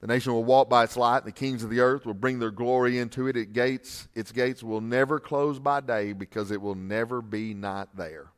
The 0.00 0.06
nation 0.06 0.32
will 0.32 0.44
walk 0.44 0.68
by 0.68 0.84
its 0.84 0.96
light, 0.96 1.18
and 1.18 1.26
the 1.26 1.32
kings 1.32 1.64
of 1.64 1.70
the 1.70 1.80
earth 1.80 2.04
will 2.06 2.14
bring 2.14 2.38
their 2.38 2.50
glory 2.50 2.98
into 2.98 3.26
it. 3.26 3.36
Its 3.36 3.50
gates, 3.50 4.08
its 4.14 4.30
gates 4.30 4.62
will 4.62 4.80
never 4.80 5.18
close 5.18 5.58
by 5.58 5.80
day 5.80 6.12
because 6.12 6.50
it 6.50 6.60
will 6.60 6.74
never 6.74 7.22
be 7.22 7.54
night 7.54 7.88
there. 7.96 8.28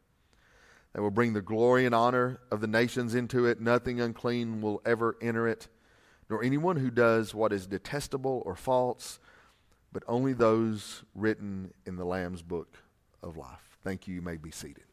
They 0.95 1.00
will 1.00 1.11
bring 1.11 1.33
the 1.33 1.43
glory 1.43 1.85
and 1.85 1.95
honor 1.95 2.41
of 2.50 2.61
the 2.61 2.67
nations 2.67 3.15
into 3.15 3.45
it. 3.45 3.61
Nothing 3.61 4.00
unclean 4.00 4.62
will 4.62 4.81
ever 4.87 5.17
enter 5.21 5.47
it, 5.47 5.69
nor 6.31 6.43
anyone 6.43 6.77
who 6.77 6.91
does 6.91 7.35
what 7.35 7.53
is 7.53 7.67
detestable 7.67 8.43
or 8.47 8.55
false 8.55 9.19
but 9.92 10.02
only 10.07 10.33
those 10.33 11.02
written 11.14 11.73
in 11.87 11.97
the 11.97 12.04
Lamb's 12.04 12.42
book 12.42 12.78
of 13.23 13.37
life. 13.37 13.78
Thank 13.83 14.07
you. 14.07 14.14
You 14.14 14.23
may 14.23 14.37
be 14.37 14.50
seated. 14.50 14.85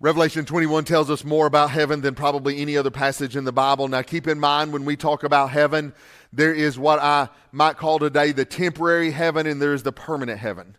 Revelation 0.00 0.44
21 0.44 0.84
tells 0.84 1.10
us 1.10 1.24
more 1.24 1.46
about 1.46 1.70
heaven 1.70 2.02
than 2.02 2.14
probably 2.14 2.60
any 2.60 2.76
other 2.76 2.90
passage 2.90 3.34
in 3.34 3.42
the 3.42 3.50
Bible. 3.50 3.88
Now, 3.88 4.02
keep 4.02 4.28
in 4.28 4.38
mind 4.38 4.72
when 4.72 4.84
we 4.84 4.94
talk 4.94 5.24
about 5.24 5.50
heaven, 5.50 5.92
there 6.32 6.54
is 6.54 6.78
what 6.78 7.00
I 7.00 7.28
might 7.50 7.78
call 7.78 7.98
today 7.98 8.30
the 8.30 8.44
temporary 8.44 9.10
heaven, 9.10 9.44
and 9.48 9.60
there 9.60 9.74
is 9.74 9.82
the 9.82 9.90
permanent 9.90 10.38
heaven. 10.38 10.76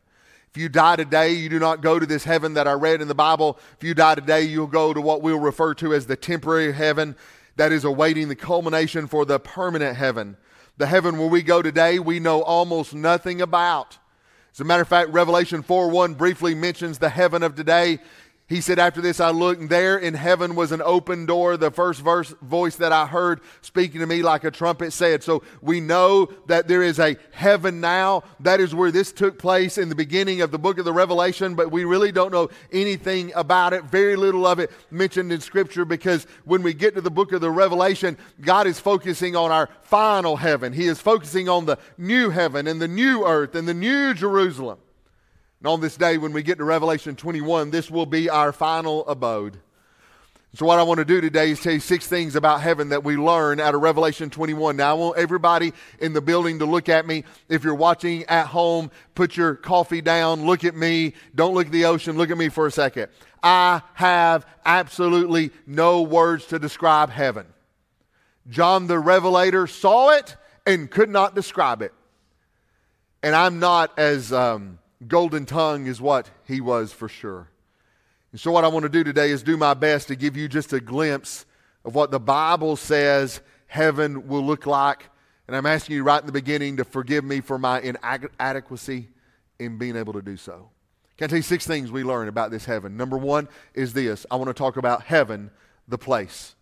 If 0.49 0.57
you 0.61 0.69
die 0.69 0.95
today, 0.95 1.33
you 1.33 1.49
do 1.49 1.59
not 1.59 1.81
go 1.81 1.99
to 1.99 2.05
this 2.05 2.23
heaven 2.23 2.53
that 2.53 2.65
I 2.65 2.71
read 2.71 3.01
in 3.01 3.09
the 3.09 3.15
Bible. 3.15 3.59
If 3.75 3.83
you 3.83 3.93
die 3.93 4.15
today, 4.15 4.43
you'll 4.43 4.67
go 4.67 4.93
to 4.93 5.01
what 5.01 5.21
we'll 5.21 5.37
refer 5.37 5.73
to 5.75 5.93
as 5.93 6.07
the 6.07 6.15
temporary 6.15 6.71
heaven 6.71 7.17
that 7.57 7.73
is 7.73 7.83
awaiting 7.83 8.29
the 8.29 8.37
culmination 8.37 9.05
for 9.05 9.25
the 9.25 9.37
permanent 9.37 9.97
heaven. 9.97 10.37
The 10.79 10.87
heaven 10.87 11.17
where 11.17 11.27
we 11.27 11.41
go 11.41 11.61
today, 11.61 11.99
we 11.99 12.21
know 12.21 12.41
almost 12.41 12.93
nothing 12.93 13.41
about. 13.41 13.97
As 14.53 14.61
a 14.61 14.63
matter 14.63 14.81
of 14.81 14.87
fact, 14.87 15.09
Revelation 15.09 15.61
4 15.61 15.89
1 15.89 16.13
briefly 16.13 16.55
mentions 16.55 16.99
the 16.99 17.09
heaven 17.09 17.43
of 17.43 17.53
today. 17.53 17.99
He 18.49 18.61
said, 18.61 18.79
After 18.79 18.99
this, 18.99 19.19
I 19.19 19.29
looked, 19.29 19.61
and 19.61 19.69
there 19.69 19.95
in 19.95 20.15
heaven 20.15 20.55
was 20.55 20.71
an 20.71 20.81
open 20.81 21.27
door. 21.27 21.55
The 21.55 21.69
first 21.69 22.01
verse, 22.01 22.33
voice 22.41 22.77
that 22.77 22.91
I 22.91 23.05
heard 23.05 23.41
speaking 23.61 24.01
to 24.01 24.07
me 24.07 24.23
like 24.23 24.43
a 24.43 24.49
trumpet 24.49 24.91
said. 24.91 25.23
So 25.23 25.43
we 25.61 25.79
know 25.79 26.29
that 26.47 26.67
there 26.67 26.81
is 26.81 26.97
a 26.97 27.15
heaven 27.31 27.79
now. 27.79 28.23
That 28.39 28.59
is 28.59 28.73
where 28.73 28.91
this 28.91 29.11
took 29.11 29.37
place 29.37 29.77
in 29.77 29.87
the 29.87 29.95
beginning 29.95 30.41
of 30.41 30.49
the 30.49 30.57
book 30.57 30.79
of 30.79 30.85
the 30.85 30.91
Revelation, 30.91 31.53
but 31.53 31.71
we 31.71 31.83
really 31.83 32.11
don't 32.11 32.31
know 32.31 32.49
anything 32.71 33.31
about 33.35 33.73
it. 33.73 33.83
Very 33.83 34.15
little 34.15 34.47
of 34.47 34.57
it 34.57 34.71
mentioned 34.89 35.31
in 35.31 35.41
Scripture 35.41 35.85
because 35.85 36.25
when 36.43 36.63
we 36.63 36.73
get 36.73 36.95
to 36.95 37.01
the 37.01 37.11
book 37.11 37.31
of 37.33 37.41
the 37.41 37.51
Revelation, 37.51 38.17
God 38.41 38.65
is 38.65 38.79
focusing 38.79 39.35
on 39.35 39.51
our 39.51 39.69
final 39.83 40.37
heaven. 40.37 40.73
He 40.73 40.87
is 40.87 40.99
focusing 40.99 41.49
on 41.49 41.67
the 41.67 41.77
new 41.99 42.31
heaven 42.31 42.65
and 42.65 42.81
the 42.81 42.87
new 42.87 43.27
earth 43.27 43.53
and 43.53 43.67
the 43.67 43.75
new 43.75 44.15
Jerusalem. 44.15 44.79
And 45.59 45.67
on 45.67 45.81
this 45.81 45.97
day, 45.97 46.17
when 46.17 46.31
we 46.31 46.41
get 46.41 46.57
to 46.59 46.63
Revelation 46.63 47.15
21, 47.15 47.71
this 47.71 47.91
will 47.91 48.05
be 48.05 48.29
our 48.29 48.53
final 48.53 49.05
abode. 49.07 49.59
So, 50.55 50.65
what 50.65 50.79
I 50.79 50.83
want 50.83 50.97
to 50.97 51.05
do 51.05 51.21
today 51.21 51.51
is 51.51 51.61
tell 51.61 51.73
you 51.73 51.79
six 51.79 52.07
things 52.07 52.35
about 52.35 52.61
heaven 52.61 52.89
that 52.89 53.03
we 53.03 53.17
learn 53.17 53.59
out 53.59 53.75
of 53.75 53.81
Revelation 53.81 54.31
21. 54.31 54.77
Now, 54.77 54.91
I 54.91 54.93
want 54.93 55.17
everybody 55.17 55.73
in 55.99 56.13
the 56.13 56.21
building 56.21 56.59
to 56.59 56.65
look 56.65 56.89
at 56.89 57.05
me. 57.05 57.23
If 57.49 57.63
you're 57.63 57.75
watching 57.75 58.23
at 58.23 58.47
home, 58.47 58.89
put 59.13 59.37
your 59.37 59.53
coffee 59.53 60.01
down, 60.01 60.45
look 60.45 60.63
at 60.63 60.75
me. 60.75 61.13
Don't 61.35 61.53
look 61.53 61.67
at 61.67 61.71
the 61.71 61.85
ocean, 61.85 62.17
look 62.17 62.31
at 62.31 62.37
me 62.37 62.49
for 62.49 62.65
a 62.65 62.71
second. 62.71 63.09
I 63.43 63.83
have 63.93 64.47
absolutely 64.65 65.51
no 65.67 66.01
words 66.01 66.47
to 66.47 66.57
describe 66.57 67.11
heaven. 67.11 67.45
John 68.49 68.87
the 68.87 68.97
Revelator 68.97 69.67
saw 69.67 70.11
it 70.11 70.35
and 70.65 70.89
could 70.89 71.09
not 71.09 71.35
describe 71.35 71.83
it. 71.83 71.93
And 73.21 73.35
I'm 73.35 73.59
not 73.59 73.99
as. 73.99 74.31
Um, 74.31 74.79
golden 75.07 75.45
tongue 75.45 75.87
is 75.87 76.01
what 76.01 76.29
he 76.45 76.61
was 76.61 76.91
for 76.91 77.07
sure. 77.07 77.49
And 78.31 78.39
so, 78.39 78.51
what 78.51 78.63
I 78.63 78.67
want 78.67 78.83
to 78.83 78.89
do 78.89 79.03
today 79.03 79.31
is 79.31 79.41
do 79.41 79.57
my 79.57 79.73
best 79.73 80.07
to 80.09 80.15
give 80.15 80.37
you 80.37 80.47
just 80.47 80.73
a 80.73 80.79
glimpse 80.79 81.45
of 81.83 81.95
what 81.95 82.11
the 82.11 82.19
Bible 82.19 82.75
says 82.75 83.41
heaven 83.67 84.27
will 84.27 84.43
look 84.43 84.65
like. 84.65 85.09
And 85.47 85.55
I'm 85.55 85.65
asking 85.65 85.95
you 85.95 86.03
right 86.03 86.19
in 86.19 86.27
the 86.27 86.31
beginning 86.31 86.77
to 86.77 86.83
forgive 86.83 87.23
me 87.23 87.41
for 87.41 87.57
my 87.57 87.81
inadequacy 87.81 89.09
in 89.57 89.77
being 89.77 89.95
able 89.95 90.13
to 90.13 90.21
do 90.21 90.37
so. 90.37 90.69
Can 91.17 91.25
I 91.25 91.27
tell 91.27 91.37
you 91.37 91.43
six 91.43 91.65
things 91.65 91.91
we 91.91 92.03
learn 92.03 92.27
about 92.27 92.51
this 92.51 92.65
heaven? 92.65 92.95
Number 92.95 93.17
one 93.17 93.49
is 93.73 93.93
this 93.93 94.25
I 94.29 94.35
want 94.35 94.49
to 94.49 94.53
talk 94.53 94.77
about 94.77 95.03
heaven, 95.03 95.49
the 95.87 95.97
place. 95.97 96.55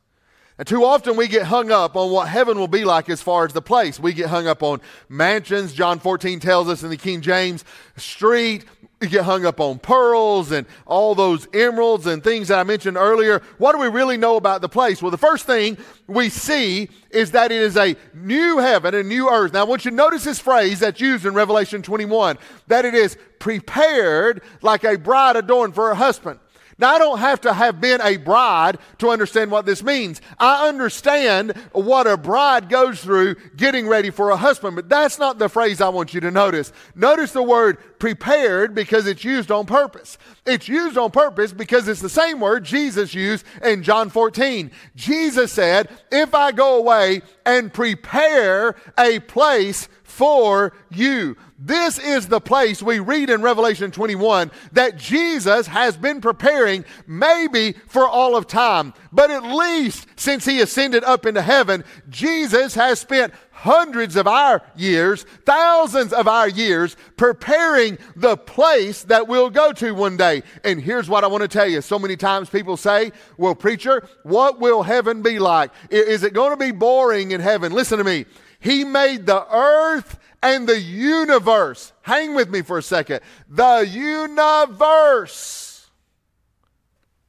And 0.59 0.67
too 0.67 0.83
often 0.83 1.15
we 1.15 1.27
get 1.27 1.43
hung 1.43 1.71
up 1.71 1.95
on 1.95 2.11
what 2.11 2.27
heaven 2.29 2.57
will 2.57 2.67
be 2.67 2.83
like 2.83 3.09
as 3.09 3.21
far 3.21 3.45
as 3.45 3.53
the 3.53 3.61
place. 3.61 3.99
We 3.99 4.13
get 4.13 4.29
hung 4.29 4.47
up 4.47 4.63
on 4.63 4.81
mansions. 5.07 5.71
John 5.71 5.99
14 5.99 6.39
tells 6.39 6.67
us 6.67 6.81
in 6.81 6.89
the 6.89 6.97
King 6.97 7.21
James 7.21 7.63
street. 7.95 8.65
We 8.99 9.07
get 9.07 9.25
hung 9.25 9.45
up 9.45 9.59
on 9.59 9.77
pearls 9.77 10.51
and 10.51 10.65
all 10.87 11.13
those 11.13 11.47
emeralds 11.53 12.07
and 12.07 12.23
things 12.23 12.47
that 12.47 12.57
I 12.57 12.63
mentioned 12.63 12.97
earlier. 12.97 13.43
What 13.59 13.73
do 13.73 13.77
we 13.77 13.87
really 13.87 14.17
know 14.17 14.37
about 14.37 14.61
the 14.61 14.69
place? 14.69 15.03
Well, 15.03 15.11
the 15.11 15.19
first 15.19 15.45
thing 15.45 15.77
we 16.07 16.29
see 16.29 16.89
is 17.11 17.29
that 17.31 17.51
it 17.51 17.61
is 17.61 17.77
a 17.77 17.95
new 18.15 18.57
heaven, 18.57 18.95
a 18.95 19.03
new 19.03 19.29
earth. 19.29 19.53
Now, 19.53 19.61
I 19.61 19.63
want 19.65 19.85
you 19.85 19.91
to 19.91 19.97
notice 19.97 20.23
this 20.23 20.39
phrase 20.39 20.79
that's 20.79 20.99
used 20.99 21.27
in 21.27 21.35
Revelation 21.35 21.83
21 21.83 22.39
that 22.65 22.85
it 22.85 22.95
is 22.95 23.15
prepared 23.37 24.41
like 24.63 24.83
a 24.83 24.97
bride 24.97 25.35
adorned 25.35 25.75
for 25.75 25.89
her 25.89 25.95
husband. 25.95 26.39
Now, 26.79 26.93
I 26.93 26.99
don't 26.99 27.17
have 27.17 27.41
to 27.41 27.53
have 27.53 27.81
been 27.81 28.01
a 28.01 28.17
bride 28.17 28.77
to 28.99 29.09
understand 29.09 29.49
what 29.49 29.65
this 29.65 29.81
means. 29.81 30.21
I 30.37 30.67
understand 30.67 31.57
what 31.71 32.05
a 32.05 32.17
bride 32.17 32.69
goes 32.69 33.01
through 33.01 33.35
getting 33.55 33.87
ready 33.87 34.11
for 34.11 34.29
a 34.29 34.37
husband, 34.37 34.75
but 34.75 34.87
that's 34.87 35.17
not 35.17 35.39
the 35.39 35.49
phrase 35.49 35.81
I 35.81 35.89
want 35.89 36.13
you 36.13 36.21
to 36.21 36.29
notice. 36.29 36.71
Notice 36.93 37.31
the 37.31 37.41
word 37.41 37.79
prepared 37.97 38.75
because 38.75 39.07
it's 39.07 39.23
used 39.23 39.49
on 39.49 39.65
purpose. 39.65 40.19
It's 40.45 40.67
used 40.67 40.99
on 40.99 41.09
purpose 41.09 41.51
because 41.51 41.87
it's 41.87 42.01
the 42.01 42.09
same 42.09 42.39
word 42.39 42.63
Jesus 42.63 43.15
used 43.15 43.43
in 43.63 43.81
John 43.81 44.11
14. 44.11 44.69
Jesus 44.95 45.51
said, 45.51 45.89
If 46.11 46.35
I 46.35 46.51
go 46.51 46.77
away 46.77 47.21
and 47.43 47.73
prepare 47.73 48.75
a 48.99 49.19
place 49.21 49.89
for 50.07 50.73
you. 50.89 51.35
This 51.59 51.99
is 51.99 52.27
the 52.27 52.39
place 52.39 52.81
we 52.81 52.99
read 52.99 53.29
in 53.29 53.41
Revelation 53.41 53.91
21 53.91 54.51
that 54.71 54.97
Jesus 54.97 55.67
has 55.67 55.97
been 55.97 56.21
preparing 56.21 56.85
maybe 57.05 57.73
for 57.87 58.07
all 58.07 58.37
of 58.37 58.47
time. 58.47 58.93
But 59.11 59.31
at 59.31 59.43
least 59.43 60.07
since 60.15 60.45
he 60.45 60.61
ascended 60.61 61.03
up 61.03 61.25
into 61.25 61.41
heaven, 61.41 61.83
Jesus 62.09 62.73
has 62.75 62.99
spent 62.99 63.33
hundreds 63.51 64.15
of 64.15 64.27
our 64.27 64.61
years, 64.77 65.23
thousands 65.45 66.13
of 66.13 66.27
our 66.27 66.47
years, 66.47 66.95
preparing 67.17 67.97
the 68.15 68.37
place 68.37 69.03
that 69.03 69.27
we'll 69.27 69.49
go 69.49 69.73
to 69.73 69.91
one 69.91 70.15
day. 70.15 70.43
And 70.63 70.81
here's 70.81 71.09
what 71.09 71.25
I 71.25 71.27
want 71.27 71.41
to 71.41 71.49
tell 71.49 71.67
you. 71.67 71.81
So 71.81 71.99
many 71.99 72.15
times 72.15 72.49
people 72.49 72.77
say, 72.77 73.11
Well, 73.37 73.55
preacher, 73.55 74.07
what 74.23 74.59
will 74.59 74.83
heaven 74.83 75.21
be 75.21 75.37
like? 75.37 75.71
Is 75.89 76.23
it 76.23 76.33
going 76.33 76.51
to 76.51 76.57
be 76.57 76.71
boring 76.71 77.31
in 77.31 77.41
heaven? 77.41 77.73
Listen 77.73 77.97
to 77.97 78.03
me. 78.05 78.25
He 78.59 78.83
made 78.83 79.25
the 79.25 79.45
earth 79.53 80.19
and 80.41 80.67
the 80.67 80.79
universe. 80.79 81.93
Hang 82.01 82.35
with 82.35 82.49
me 82.49 82.61
for 82.61 82.77
a 82.77 82.83
second. 82.83 83.21
The 83.49 83.87
universe. 83.89 85.87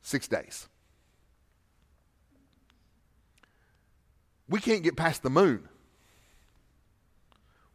Six 0.03 0.29
days. 0.29 0.69
We 4.49 4.61
can't 4.61 4.83
get 4.83 4.97
past 4.97 5.23
the 5.23 5.31
moon. 5.31 5.69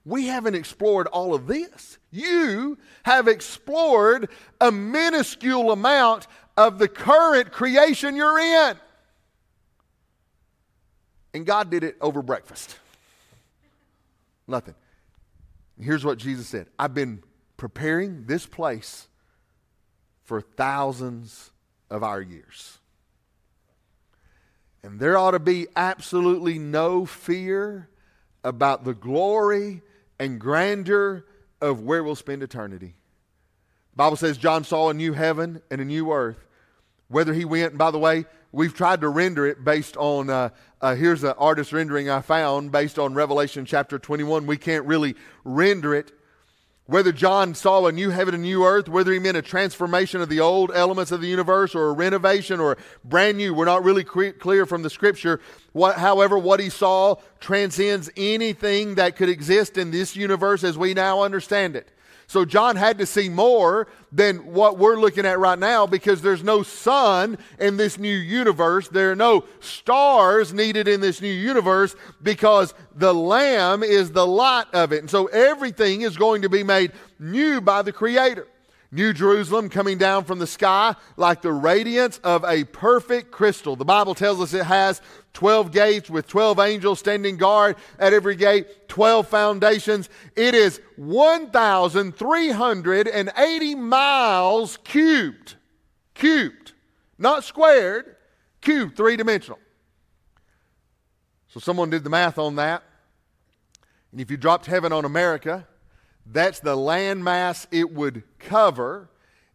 We 0.06 0.28
haven't 0.28 0.56
explored 0.56 1.08
all 1.08 1.34
of 1.34 1.48
this. 1.48 1.98
You 2.12 2.78
have 3.04 3.28
explored 3.28 4.30
a 4.60 4.72
minuscule 4.72 5.72
amount 5.72 6.28
of 6.58 6.78
the 6.78 6.88
current 6.88 7.52
creation 7.52 8.16
you're 8.16 8.40
in. 8.40 8.78
And 11.34 11.46
God 11.46 11.70
did 11.70 11.84
it 11.84 11.96
over 12.02 12.22
breakfast. 12.22 12.78
Nothing. 14.48 14.76
Here's 15.80 16.06
what 16.06 16.18
Jesus 16.18 16.48
said 16.48 16.68
I've 16.78 16.94
been 16.94 17.24
preparing 17.58 18.26
this 18.26 18.46
place 18.46 19.08
for 20.24 20.42
thousands 20.42 21.52
of 21.90 22.04
our 22.04 22.22
years. 22.22 22.80
And 24.84 25.00
there 25.00 25.18
ought 25.18 25.32
to 25.32 25.40
be 25.40 25.68
absolutely 25.76 26.60
no 26.60 27.06
fear 27.06 27.90
about 28.44 28.84
the 28.84 28.94
glory 28.94 29.82
and 30.20 30.40
grandeur 30.40 31.26
of 31.62 31.82
where 31.82 32.04
we'll 32.04 32.16
spend 32.16 32.44
eternity. 32.44 32.96
The 33.92 33.98
Bible 33.98 34.18
says 34.18 34.38
John 34.38 34.64
saw 34.64 34.90
a 34.90 34.94
new 34.94 35.14
heaven 35.14 35.62
and 35.72 35.80
a 35.80 35.86
new 35.86 36.12
earth. 36.12 36.46
Whether 37.14 37.34
he 37.36 37.46
went, 37.46 37.78
by 37.78 37.92
the 37.92 38.00
way, 38.00 38.26
we've 38.52 38.74
tried 38.74 39.02
to 39.02 39.10
render 39.10 39.46
it 39.46 39.64
based 39.64 39.96
on, 39.98 40.32
uh, 40.32 40.50
uh, 40.82 40.96
here's 40.96 41.24
an 41.24 41.36
artist 41.38 41.72
rendering 41.72 42.10
I 42.10 42.22
found 42.22 42.72
based 42.72 42.98
on 42.98 43.14
Revelation 43.14 43.66
chapter 43.66 44.00
21. 44.00 44.48
We 44.48 44.58
can't 44.58 44.84
really 44.86 45.16
render 45.44 45.94
it. 45.94 46.12
Whether 46.88 47.12
John 47.12 47.54
saw 47.54 47.86
a 47.86 47.92
new 47.92 48.10
heaven 48.10 48.34
and 48.34 48.42
new 48.42 48.66
earth, 48.66 48.90
whether 48.90 49.14
he 49.14 49.20
meant 49.20 49.38
a 49.38 49.44
transformation 49.44 50.22
of 50.22 50.30
the 50.30 50.40
old 50.40 50.72
elements 50.74 51.12
of 51.12 51.22
the 51.22 51.28
universe 51.28 51.76
or 51.76 51.90
a 51.90 51.94
renovation 51.94 52.60
or 52.60 52.80
brand 53.06 53.38
new, 53.38 53.54
we're 53.54 53.66
not 53.66 53.84
really 53.84 54.04
clear 54.04 54.66
from 54.66 54.82
the 54.82 54.90
scripture. 54.90 55.40
What, 55.72 55.98
however, 55.98 56.36
what 56.36 56.60
he 56.60 56.70
saw 56.70 57.18
transcends 57.40 58.10
anything 58.18 58.96
that 58.96 59.18
could 59.18 59.30
exist 59.30 59.78
in 59.78 59.92
this 59.92 60.16
universe 60.16 60.64
as 60.64 60.80
we 60.80 60.96
now 60.96 61.22
understand 61.22 61.76
it. 61.76 61.90
So 62.28 62.46
John 62.46 62.76
had 62.76 62.98
to 63.00 63.06
see 63.06 63.30
more 63.30 63.88
than 64.12 64.38
what 64.54 64.78
we're 64.78 65.00
looking 65.00 65.26
at 65.26 65.40
right 65.40 65.58
now 65.58 65.86
because 65.88 66.22
there's 66.22 66.44
no 66.44 66.64
sun 66.64 67.38
in 67.60 67.78
this 67.78 67.98
new 67.98 68.16
universe. 68.16 68.88
There 68.88 69.12
are 69.12 69.16
no 69.16 69.46
stars 69.60 70.54
needed 70.54 70.88
in 70.88 71.02
this 71.02 71.22
new 71.22 71.28
universe 71.32 71.96
because 72.22 72.74
the 72.96 73.14
Lamb 73.14 73.84
is 73.84 74.12
the 74.12 74.26
light 74.26 74.68
of 74.74 74.94
it. 74.94 75.00
And 75.00 75.10
so 75.10 75.28
everything 75.28 76.02
is 76.02 76.18
going 76.18 76.44
to 76.44 76.50
be 76.50 76.64
made 76.64 76.92
new 77.20 77.62
by 77.62 77.82
the 77.82 77.92
Creator. 77.92 78.48
New 78.94 79.12
Jerusalem 79.12 79.68
coming 79.70 79.98
down 79.98 80.24
from 80.24 80.38
the 80.38 80.46
sky 80.46 80.96
like 81.18 81.42
the 81.42 81.52
radiance 81.52 82.20
of 82.20 82.46
a 82.46 82.64
perfect 82.66 83.32
crystal. 83.32 83.76
The 83.76 83.84
Bible 83.84 84.14
tells 84.14 84.40
us 84.40 84.54
it 84.54 84.66
has 84.66 85.02
12 85.34 85.72
gates 85.72 86.12
with 86.12 86.28
12 86.28 86.60
angels 86.60 87.00
standing 87.00 87.38
guard 87.38 87.76
at 87.98 88.14
every 88.14 88.36
gate, 88.36 88.88
12 88.90 89.28
foundations. 89.28 90.12
It 90.36 90.54
is 90.54 90.80
1,380 90.98 93.76
miles 93.76 94.78
cubed. 94.84 95.56
Cubed. 96.14 96.74
Not 97.18 97.44
squared, 97.44 98.16
cubed, 98.62 98.96
three 98.96 99.18
dimensional. 99.18 99.58
So 101.48 101.60
someone 101.60 101.90
did 101.90 102.04
the 102.04 102.12
math 102.12 102.38
on 102.38 102.58
that. 102.58 102.84
And 104.12 104.22
if 104.22 104.30
you 104.30 104.38
dropped 104.38 104.68
heaven 104.68 104.94
on 104.94 105.04
America, 105.04 105.66
that's 106.26 106.60
the 106.60 106.76
landmass 106.76 107.68
it 107.72 107.92
would 107.92 108.24
cover, 108.40 109.10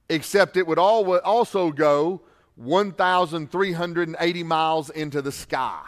except 0.09 0.57
it 0.57 0.67
would 0.67 0.79
also 0.79 1.71
go 1.73 2.23
1,380 2.57 4.43
miles 4.43 4.91
into 4.91 5.23
the 5.23 5.33
sky. 5.33 5.83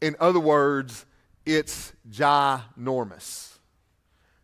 In 0.00 0.16
other 0.20 0.40
words, 0.40 1.06
it's 1.44 1.92
ginormous. 2.10 3.58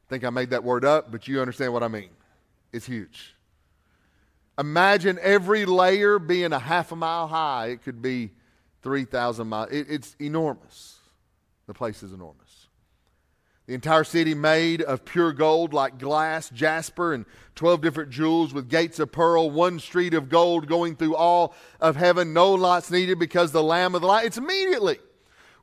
I 0.06 0.08
think 0.08 0.24
I 0.24 0.30
made 0.30 0.50
that 0.50 0.64
word 0.64 0.84
up, 0.84 1.10
but 1.10 1.28
you 1.28 1.40
understand 1.40 1.72
what 1.72 1.82
I 1.82 1.88
mean. 1.88 2.10
It's 2.72 2.86
huge. 2.86 3.34
Imagine 4.58 5.18
every 5.20 5.66
layer 5.66 6.18
being 6.18 6.52
a 6.52 6.58
half 6.58 6.92
a 6.92 6.96
mile 6.96 7.26
high. 7.26 7.68
It 7.68 7.82
could 7.82 8.00
be 8.00 8.30
3,000 8.82 9.46
miles. 9.46 9.70
It, 9.70 9.86
it's 9.90 10.16
enormous. 10.20 10.98
The 11.66 11.74
place 11.74 12.02
is 12.02 12.12
enormous. 12.12 12.45
The 13.66 13.74
entire 13.74 14.04
city 14.04 14.34
made 14.34 14.80
of 14.80 15.04
pure 15.04 15.32
gold 15.32 15.74
like 15.74 15.98
glass, 15.98 16.48
jasper, 16.50 17.12
and 17.12 17.26
12 17.56 17.80
different 17.80 18.10
jewels 18.10 18.54
with 18.54 18.68
gates 18.68 19.00
of 19.00 19.10
pearl, 19.10 19.50
one 19.50 19.80
street 19.80 20.14
of 20.14 20.28
gold 20.28 20.68
going 20.68 20.94
through 20.94 21.16
all 21.16 21.52
of 21.80 21.96
heaven. 21.96 22.32
No 22.32 22.52
lights 22.52 22.92
needed 22.92 23.18
because 23.18 23.50
the 23.50 23.64
Lamb 23.64 23.96
of 23.96 24.02
the 24.02 24.06
Light. 24.06 24.26
It's 24.26 24.38
immediately. 24.38 24.98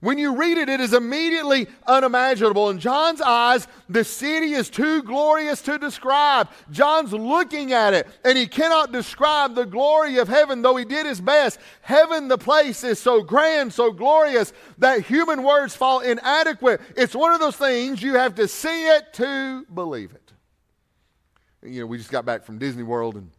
When 0.04 0.18
you 0.18 0.36
read 0.36 0.58
it, 0.58 0.68
it 0.68 0.82
is 0.82 0.92
immediately 0.92 1.66
unimaginable. 1.88 2.70
In 2.70 2.78
John's 2.78 3.22
eyes, 3.22 3.70
the 3.88 4.04
city 4.04 4.52
is 4.52 4.70
too 4.70 5.02
glorious 5.02 5.62
to 5.62 5.78
describe. 5.78 6.50
John's 6.72 7.13
looking 7.13 7.72
at 7.72 7.94
it, 7.94 8.08
and 8.26 8.38
he 8.38 8.46
cannot 8.46 8.92
describe 8.92 9.56
the 9.56 9.66
glory 9.66 10.18
of 10.18 10.28
heaven, 10.28 10.62
though 10.62 10.76
he 10.76 10.84
did 10.84 11.06
his 11.06 11.22
best. 11.22 11.58
Heaven, 11.80 12.28
the 12.28 12.38
place, 12.38 12.84
is 12.84 13.00
so 13.00 13.22
grand, 13.22 13.72
so 13.72 13.94
glorious, 13.94 14.52
that 14.78 15.06
human 15.06 15.42
words 15.42 15.74
fall 15.74 16.02
inadequate. 16.02 16.82
It's 16.98 17.16
one 17.16 17.32
of 17.32 17.39
those 17.39 17.56
things 17.56 18.04
you 18.04 18.16
have 18.16 18.36
to 18.36 18.50
see 18.50 18.88
it 18.89 19.13
to 19.13 19.66
believe 19.74 20.12
it. 20.12 20.34
You 21.66 21.80
know, 21.80 21.86
we 21.86 21.98
just 21.98 22.12
got 22.12 22.26
back 22.26 22.44
from 22.44 22.58
Disney 22.58 22.84
World, 22.84 23.16
and 23.16 23.32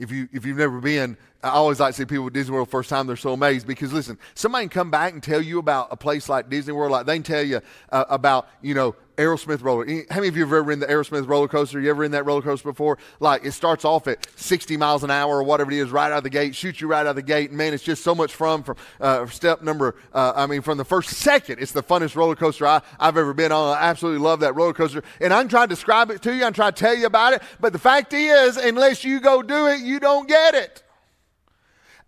if, 0.00 0.10
you, 0.10 0.28
if 0.32 0.44
you've 0.44 0.58
never 0.58 0.80
been, 0.80 1.16
I 1.42 1.50
always 1.50 1.80
like 1.80 1.94
to 1.94 2.02
see 2.02 2.04
people 2.04 2.26
at 2.26 2.34
Disney 2.34 2.54
World 2.54 2.68
first 2.68 2.90
time, 2.90 3.06
they're 3.06 3.16
so 3.16 3.32
amazed 3.32 3.66
because 3.66 3.94
listen, 3.94 4.18
somebody 4.34 4.64
can 4.64 4.70
come 4.70 4.90
back 4.90 5.14
and 5.14 5.22
tell 5.22 5.40
you 5.40 5.58
about 5.58 5.88
a 5.90 5.96
place 5.96 6.28
like 6.28 6.50
Disney 6.50 6.74
World, 6.74 6.92
like 6.92 7.06
they 7.06 7.16
can 7.16 7.22
tell 7.22 7.42
you 7.42 7.62
uh, 7.90 8.04
about, 8.10 8.48
you 8.60 8.74
know, 8.74 8.94
Aerosmith 9.16 9.62
roller. 9.62 9.86
How 10.10 10.16
many 10.16 10.28
of 10.28 10.36
you 10.36 10.42
have 10.42 10.52
ever 10.52 10.62
ridden 10.62 10.80
the 10.80 10.86
Aerosmith 10.86 11.26
roller 11.28 11.48
coaster? 11.48 11.80
You 11.80 11.90
ever 11.90 12.04
in 12.04 12.12
that 12.12 12.26
roller 12.26 12.42
coaster 12.42 12.68
before? 12.68 12.98
Like 13.20 13.44
it 13.44 13.52
starts 13.52 13.84
off 13.84 14.06
at 14.06 14.26
60 14.38 14.76
miles 14.76 15.02
an 15.02 15.10
hour 15.10 15.38
or 15.38 15.42
whatever 15.42 15.70
it 15.70 15.78
is, 15.78 15.90
right 15.90 16.10
out 16.12 16.18
of 16.18 16.24
the 16.24 16.30
gate, 16.30 16.54
shoots 16.54 16.80
you 16.80 16.88
right 16.88 17.00
out 17.00 17.06
of 17.06 17.16
the 17.16 17.22
gate. 17.22 17.50
And 17.50 17.58
man, 17.58 17.72
it's 17.72 17.82
just 17.82 18.02
so 18.02 18.14
much 18.14 18.34
fun 18.34 18.62
from 18.62 18.76
uh, 19.00 19.26
step 19.26 19.62
number, 19.62 19.94
uh, 20.12 20.32
I 20.36 20.46
mean, 20.46 20.62
from 20.62 20.78
the 20.78 20.84
first 20.84 21.10
second, 21.10 21.58
it's 21.58 21.72
the 21.72 21.82
funnest 21.82 22.16
roller 22.16 22.34
coaster 22.34 22.66
I, 22.66 22.82
have 22.98 23.16
ever 23.16 23.32
been 23.32 23.52
on. 23.52 23.76
I 23.76 23.82
absolutely 23.82 24.22
love 24.22 24.40
that 24.40 24.54
roller 24.54 24.74
coaster. 24.74 25.02
And 25.20 25.32
I'm 25.32 25.48
trying 25.48 25.68
to 25.68 25.74
describe 25.74 26.10
it 26.10 26.20
to 26.22 26.34
you, 26.34 26.44
I'm 26.44 26.52
trying 26.52 26.72
to 26.72 26.80
tell 26.80 26.94
you 26.94 27.06
about 27.06 27.32
it. 27.32 27.42
But 27.60 27.72
the 27.72 27.78
fact 27.78 28.12
is, 28.12 28.56
unless 28.58 29.04
you 29.04 29.20
go 29.20 29.42
do 29.42 29.68
it, 29.68 29.80
you 29.80 30.00
don't 30.00 30.28
get 30.28 30.54
it. 30.54 30.82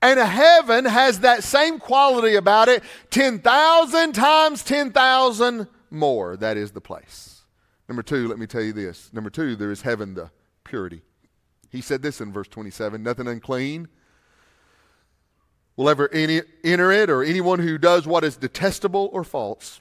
And 0.02 0.18
heaven 0.18 0.84
has 0.84 1.20
that 1.20 1.44
same 1.44 1.78
quality 1.78 2.34
about 2.34 2.68
it 2.68 2.82
10,000 3.10 4.12
times 4.12 4.64
10,000 4.64 5.68
more. 5.90 6.36
That 6.36 6.56
is 6.56 6.72
the 6.72 6.80
place. 6.80 7.42
Number 7.88 8.02
two, 8.02 8.26
let 8.26 8.38
me 8.38 8.46
tell 8.46 8.62
you 8.62 8.72
this. 8.72 9.12
Number 9.12 9.30
two, 9.30 9.54
there 9.54 9.70
is 9.70 9.82
heaven, 9.82 10.14
the 10.14 10.30
purity. 10.64 11.02
He 11.70 11.80
said 11.80 12.02
this 12.02 12.20
in 12.20 12.32
verse 12.32 12.48
27 12.48 13.02
nothing 13.02 13.28
unclean 13.28 13.88
will 15.76 15.88
ever 15.88 16.10
enter 16.12 16.92
it, 16.92 17.08
or 17.08 17.22
anyone 17.22 17.58
who 17.58 17.78
does 17.78 18.06
what 18.06 18.24
is 18.24 18.36
detestable 18.36 19.08
or 19.12 19.24
false. 19.24 19.80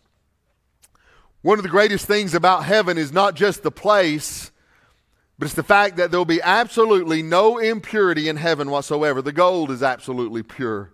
One 1.42 1.60
of 1.60 1.64
the 1.64 1.70
greatest 1.70 2.06
things 2.06 2.34
about 2.34 2.64
heaven 2.64 2.98
is 2.98 3.12
not 3.12 3.36
just 3.36 3.64
the 3.64 3.72
place, 3.72 4.52
but 5.42 5.48
it's 5.48 5.56
the 5.56 5.64
fact 5.64 5.96
that 5.98 6.12
there'll 6.12 6.24
be 6.24 6.40
absolutely 6.44 7.24
no 7.24 7.58
impurity 7.58 8.30
in 8.30 8.38
heaven 8.38 8.70
whatsoever. 8.70 9.24
The 9.24 9.32
gold 9.32 9.72
is 9.72 9.82
absolutely 9.82 10.44
pure, 10.44 10.92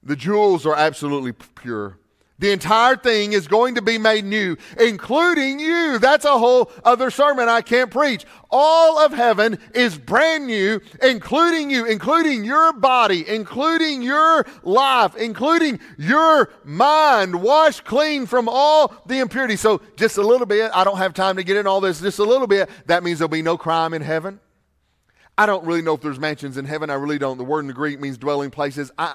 the 0.00 0.14
jewels 0.14 0.64
are 0.64 0.76
absolutely 0.76 1.32
pure. 1.32 1.98
The 2.38 2.50
entire 2.50 2.96
thing 2.96 3.34
is 3.34 3.46
going 3.46 3.76
to 3.76 3.82
be 3.82 3.98
made 3.98 4.24
new, 4.24 4.56
including 4.80 5.60
you. 5.60 5.98
That's 6.00 6.24
a 6.24 6.38
whole 6.38 6.72
other 6.84 7.10
sermon 7.10 7.48
I 7.48 7.60
can't 7.60 7.90
preach. 7.90 8.24
All 8.50 8.98
of 8.98 9.12
heaven 9.12 9.58
is 9.74 9.96
brand 9.96 10.46
new, 10.46 10.80
including 11.02 11.70
you, 11.70 11.86
including 11.86 12.44
your 12.44 12.72
body, 12.72 13.28
including 13.28 14.02
your 14.02 14.44
life, 14.64 15.14
including 15.14 15.78
your 15.96 16.50
mind, 16.64 17.40
washed 17.40 17.84
clean 17.84 18.26
from 18.26 18.48
all 18.48 18.92
the 19.06 19.20
impurity. 19.20 19.56
So, 19.56 19.80
just 19.96 20.16
a 20.18 20.22
little 20.22 20.46
bit, 20.46 20.72
I 20.74 20.82
don't 20.84 20.98
have 20.98 21.14
time 21.14 21.36
to 21.36 21.44
get 21.44 21.56
in 21.56 21.66
all 21.66 21.80
this, 21.80 22.00
just 22.00 22.18
a 22.18 22.24
little 22.24 22.48
bit, 22.48 22.68
that 22.86 23.04
means 23.04 23.20
there'll 23.20 23.28
be 23.28 23.42
no 23.42 23.56
crime 23.56 23.94
in 23.94 24.02
heaven. 24.02 24.40
I 25.38 25.46
don't 25.46 25.64
really 25.64 25.82
know 25.82 25.94
if 25.94 26.00
there's 26.00 26.18
mansions 26.18 26.56
in 26.56 26.64
heaven. 26.64 26.90
I 26.90 26.94
really 26.94 27.18
don't. 27.18 27.38
The 27.38 27.44
word 27.44 27.60
in 27.60 27.66
the 27.66 27.72
Greek 27.72 28.00
means 28.00 28.18
dwelling 28.18 28.50
places. 28.50 28.90
I, 28.98 29.14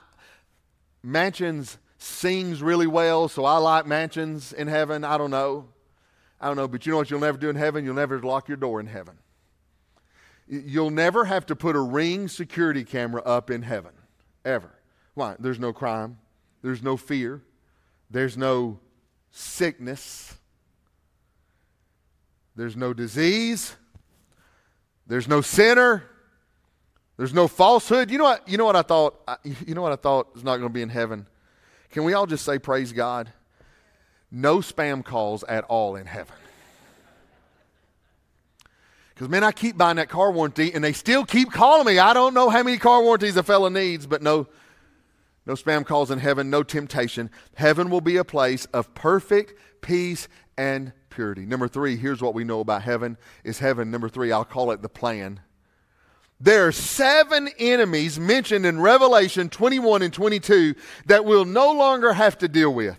mansions 1.03 1.77
sings 1.97 2.61
really 2.61 2.87
well, 2.87 3.27
so 3.27 3.45
I 3.45 3.57
like 3.57 3.85
mansions 3.85 4.53
in 4.53 4.67
heaven. 4.67 5.03
I 5.03 5.17
don't 5.17 5.31
know. 5.31 5.67
I 6.39 6.47
don't 6.47 6.55
know, 6.55 6.67
but 6.67 6.85
you 6.85 6.91
know 6.91 6.97
what 6.97 7.09
you'll 7.09 7.19
never 7.19 7.37
do 7.37 7.49
in 7.49 7.55
heaven? 7.55 7.83
You'll 7.83 7.95
never 7.95 8.21
lock 8.21 8.47
your 8.47 8.57
door 8.57 8.79
in 8.79 8.87
heaven. 8.87 9.17
You'll 10.47 10.91
never 10.91 11.25
have 11.25 11.45
to 11.47 11.55
put 11.55 11.75
a 11.75 11.79
ring 11.79 12.27
security 12.27 12.83
camera 12.83 13.21
up 13.23 13.49
in 13.49 13.63
heaven, 13.63 13.91
ever. 14.45 14.71
Why? 15.15 15.35
There's 15.39 15.59
no 15.59 15.73
crime, 15.73 16.19
there's 16.61 16.83
no 16.83 16.95
fear, 16.95 17.41
there's 18.09 18.37
no 18.37 18.79
sickness, 19.31 20.35
there's 22.55 22.77
no 22.77 22.93
disease, 22.93 23.75
there's 25.07 25.27
no 25.27 25.41
sinner. 25.41 26.03
There's 27.17 27.33
no 27.33 27.47
falsehood. 27.47 28.11
You 28.11 28.19
know 28.19 28.25
what? 28.25 28.47
You 28.47 28.59
know 28.59 28.65
what 28.65 28.75
I 28.75 28.83
thought. 28.83 29.27
You 29.43 29.73
know 29.73 29.81
what 29.81 29.91
I 29.91 29.95
thought 29.95 30.33
is 30.35 30.43
not 30.43 30.57
going 30.57 30.69
to 30.69 30.73
be 30.73 30.83
in 30.83 30.89
heaven 30.89 31.25
can 31.91 32.03
we 32.03 32.13
all 32.13 32.25
just 32.25 32.45
say, 32.45 32.59
Praise 32.59 32.91
God? 32.91 33.31
No 34.29 34.57
spam 34.57 35.03
calls 35.03 35.43
at 35.43 35.63
all 35.65 35.95
in 35.95 36.05
heaven. 36.05 36.35
Because, 39.13 39.29
man, 39.29 39.43
I 39.43 39.51
keep 39.51 39.77
buying 39.77 39.95
that 39.95 40.09
car 40.09 40.31
warranty 40.31 40.73
and 40.73 40.83
they 40.83 40.93
still 40.93 41.25
keep 41.25 41.51
calling 41.51 41.87
me. 41.87 41.97
I 41.97 42.13
don't 42.13 42.35
know 42.35 42.49
how 42.49 42.61
many 42.61 42.77
car 42.77 43.01
warranties 43.01 43.35
a 43.35 43.41
fella 43.41 43.71
needs, 43.71 44.05
but 44.05 44.21
no, 44.21 44.47
no 45.47 45.53
spam 45.53 45.85
calls 45.85 46.11
in 46.11 46.19
heaven, 46.19 46.51
no 46.51 46.61
temptation. 46.61 47.31
Heaven 47.55 47.89
will 47.89 48.01
be 48.01 48.17
a 48.17 48.23
place 48.23 48.65
of 48.65 48.93
perfect 48.93 49.53
peace 49.81 50.27
and 50.55 50.91
purity. 51.09 51.47
Number 51.47 51.67
three, 51.67 51.95
here's 51.95 52.21
what 52.21 52.35
we 52.35 52.43
know 52.43 52.59
about 52.59 52.83
heaven 52.83 53.17
is 53.43 53.57
heaven. 53.57 53.89
Number 53.89 54.07
three, 54.07 54.31
I'll 54.31 54.45
call 54.45 54.69
it 54.69 54.83
the 54.83 54.89
plan. 54.89 55.39
There 56.39 56.67
are 56.67 56.71
seven 56.71 57.49
enemies 57.57 58.19
mentioned 58.19 58.65
in 58.65 58.79
Revelation 58.79 59.49
21 59.49 60.03
and 60.03 60.13
22 60.13 60.75
that 61.07 61.25
we'll 61.25 61.45
no 61.45 61.71
longer 61.71 62.13
have 62.13 62.37
to 62.39 62.47
deal 62.47 62.73
with. 62.73 62.97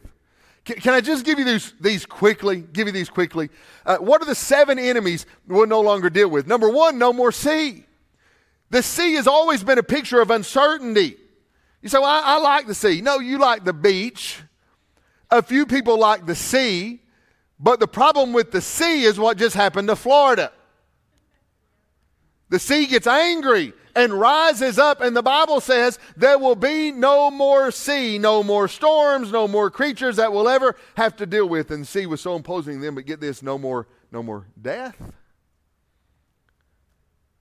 Can, 0.65 0.77
can 0.77 0.95
I 0.95 1.01
just 1.01 1.25
give 1.25 1.39
you 1.39 1.45
these, 1.45 1.73
these 1.81 2.05
quickly? 2.05 2.61
Give 2.61 2.89
you 2.89 2.93
these 2.93 3.09
quickly. 3.09 3.49
Uh, 3.87 3.99
what 3.99 4.21
are 4.21 4.25
the 4.25 4.35
seven 4.35 4.79
enemies 4.79 5.25
we'll 5.47 5.67
no 5.67 5.81
longer 5.81 6.11
deal 6.11 6.29
with? 6.29 6.49
Number 6.49 6.69
one, 6.69 6.99
no 6.99 7.13
more 7.13 7.31
sea. 7.31 7.85
The 8.71 8.83
sea 8.83 9.15
has 9.15 9.27
always 9.27 9.63
been 9.63 9.79
a 9.79 9.85
picture 9.85 10.21
of 10.21 10.31
uncertainty. 10.31 11.17
You 11.81 11.89
say, 11.89 11.99
well, 11.99 12.09
I, 12.09 12.35
I 12.35 12.39
like 12.39 12.67
the 12.67 12.75
sea. 12.75 13.01
No, 13.01 13.21
you 13.21 13.39
like 13.39 13.65
the 13.65 13.73
beach. 13.73 14.43
A 15.31 15.43
few 15.43 15.65
people 15.65 15.97
like 15.97 16.27
the 16.27 16.35
sea. 16.35 17.03
But 17.61 17.79
the 17.79 17.89
problem 17.89 18.33
with 18.33 18.51
the 18.51 18.61
sea 18.61 19.05
is 19.05 19.19
what 19.19 19.37
just 19.37 19.55
happened 19.55 19.89
to 19.89 19.97
Florida. 19.97 20.53
The 22.51 22.59
sea 22.59 22.87
gets 22.87 23.07
angry 23.07 23.75
and 23.95 24.13
rises 24.13 24.79
up, 24.79 25.01
and 25.01 25.17
the 25.17 25.23
Bible 25.23 25.61
says 25.61 25.99
there 26.17 26.39
will 26.39 26.55
be 26.55 26.93
no 26.93 27.31
more 27.31 27.71
sea, 27.71 28.19
no 28.19 28.43
more 28.43 28.69
storms, 28.69 29.33
no 29.33 29.49
more 29.49 29.71
creatures 29.71 30.17
that 30.17 30.33
will 30.33 30.49
ever 30.49 30.77
have 30.97 31.17
to 31.17 31.27
deal 31.27 31.49
with. 31.49 31.71
And 31.71 31.83
the 31.83 31.87
sea 31.87 32.07
was 32.07 32.21
so 32.21 32.37
imposing 32.37 32.81
them, 32.81 32.95
but 32.95 33.07
get 33.07 33.21
this, 33.21 33.43
no 33.43 33.59
more, 33.59 33.87
no 34.13 34.23
more 34.23 34.47
death. 34.61 34.97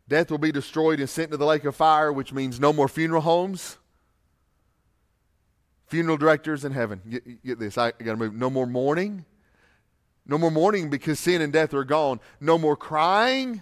Death 0.09 0.31
will 0.31 0.37
be 0.37 0.51
destroyed 0.51 0.99
and 0.99 1.09
sent 1.09 1.31
to 1.31 1.37
the 1.37 1.45
lake 1.45 1.65
of 1.65 1.75
fire, 1.75 2.11
which 2.11 2.33
means 2.33 2.59
no 2.59 2.71
more 2.71 2.87
funeral 2.87 3.21
homes. 3.21 3.77
Funeral 5.87 6.17
directors 6.17 6.65
in 6.65 6.71
heaven. 6.71 7.01
Get, 7.09 7.45
get 7.45 7.59
this, 7.59 7.77
I, 7.77 7.87
I 7.87 8.03
got 8.03 8.11
to 8.11 8.17
move. 8.17 8.33
No 8.33 8.49
more 8.49 8.65
mourning. 8.65 9.25
No 10.25 10.37
more 10.37 10.51
mourning 10.51 10.89
because 10.89 11.19
sin 11.19 11.41
and 11.41 11.53
death 11.53 11.73
are 11.73 11.85
gone. 11.85 12.19
No 12.41 12.57
more 12.57 12.75
crying. 12.75 13.61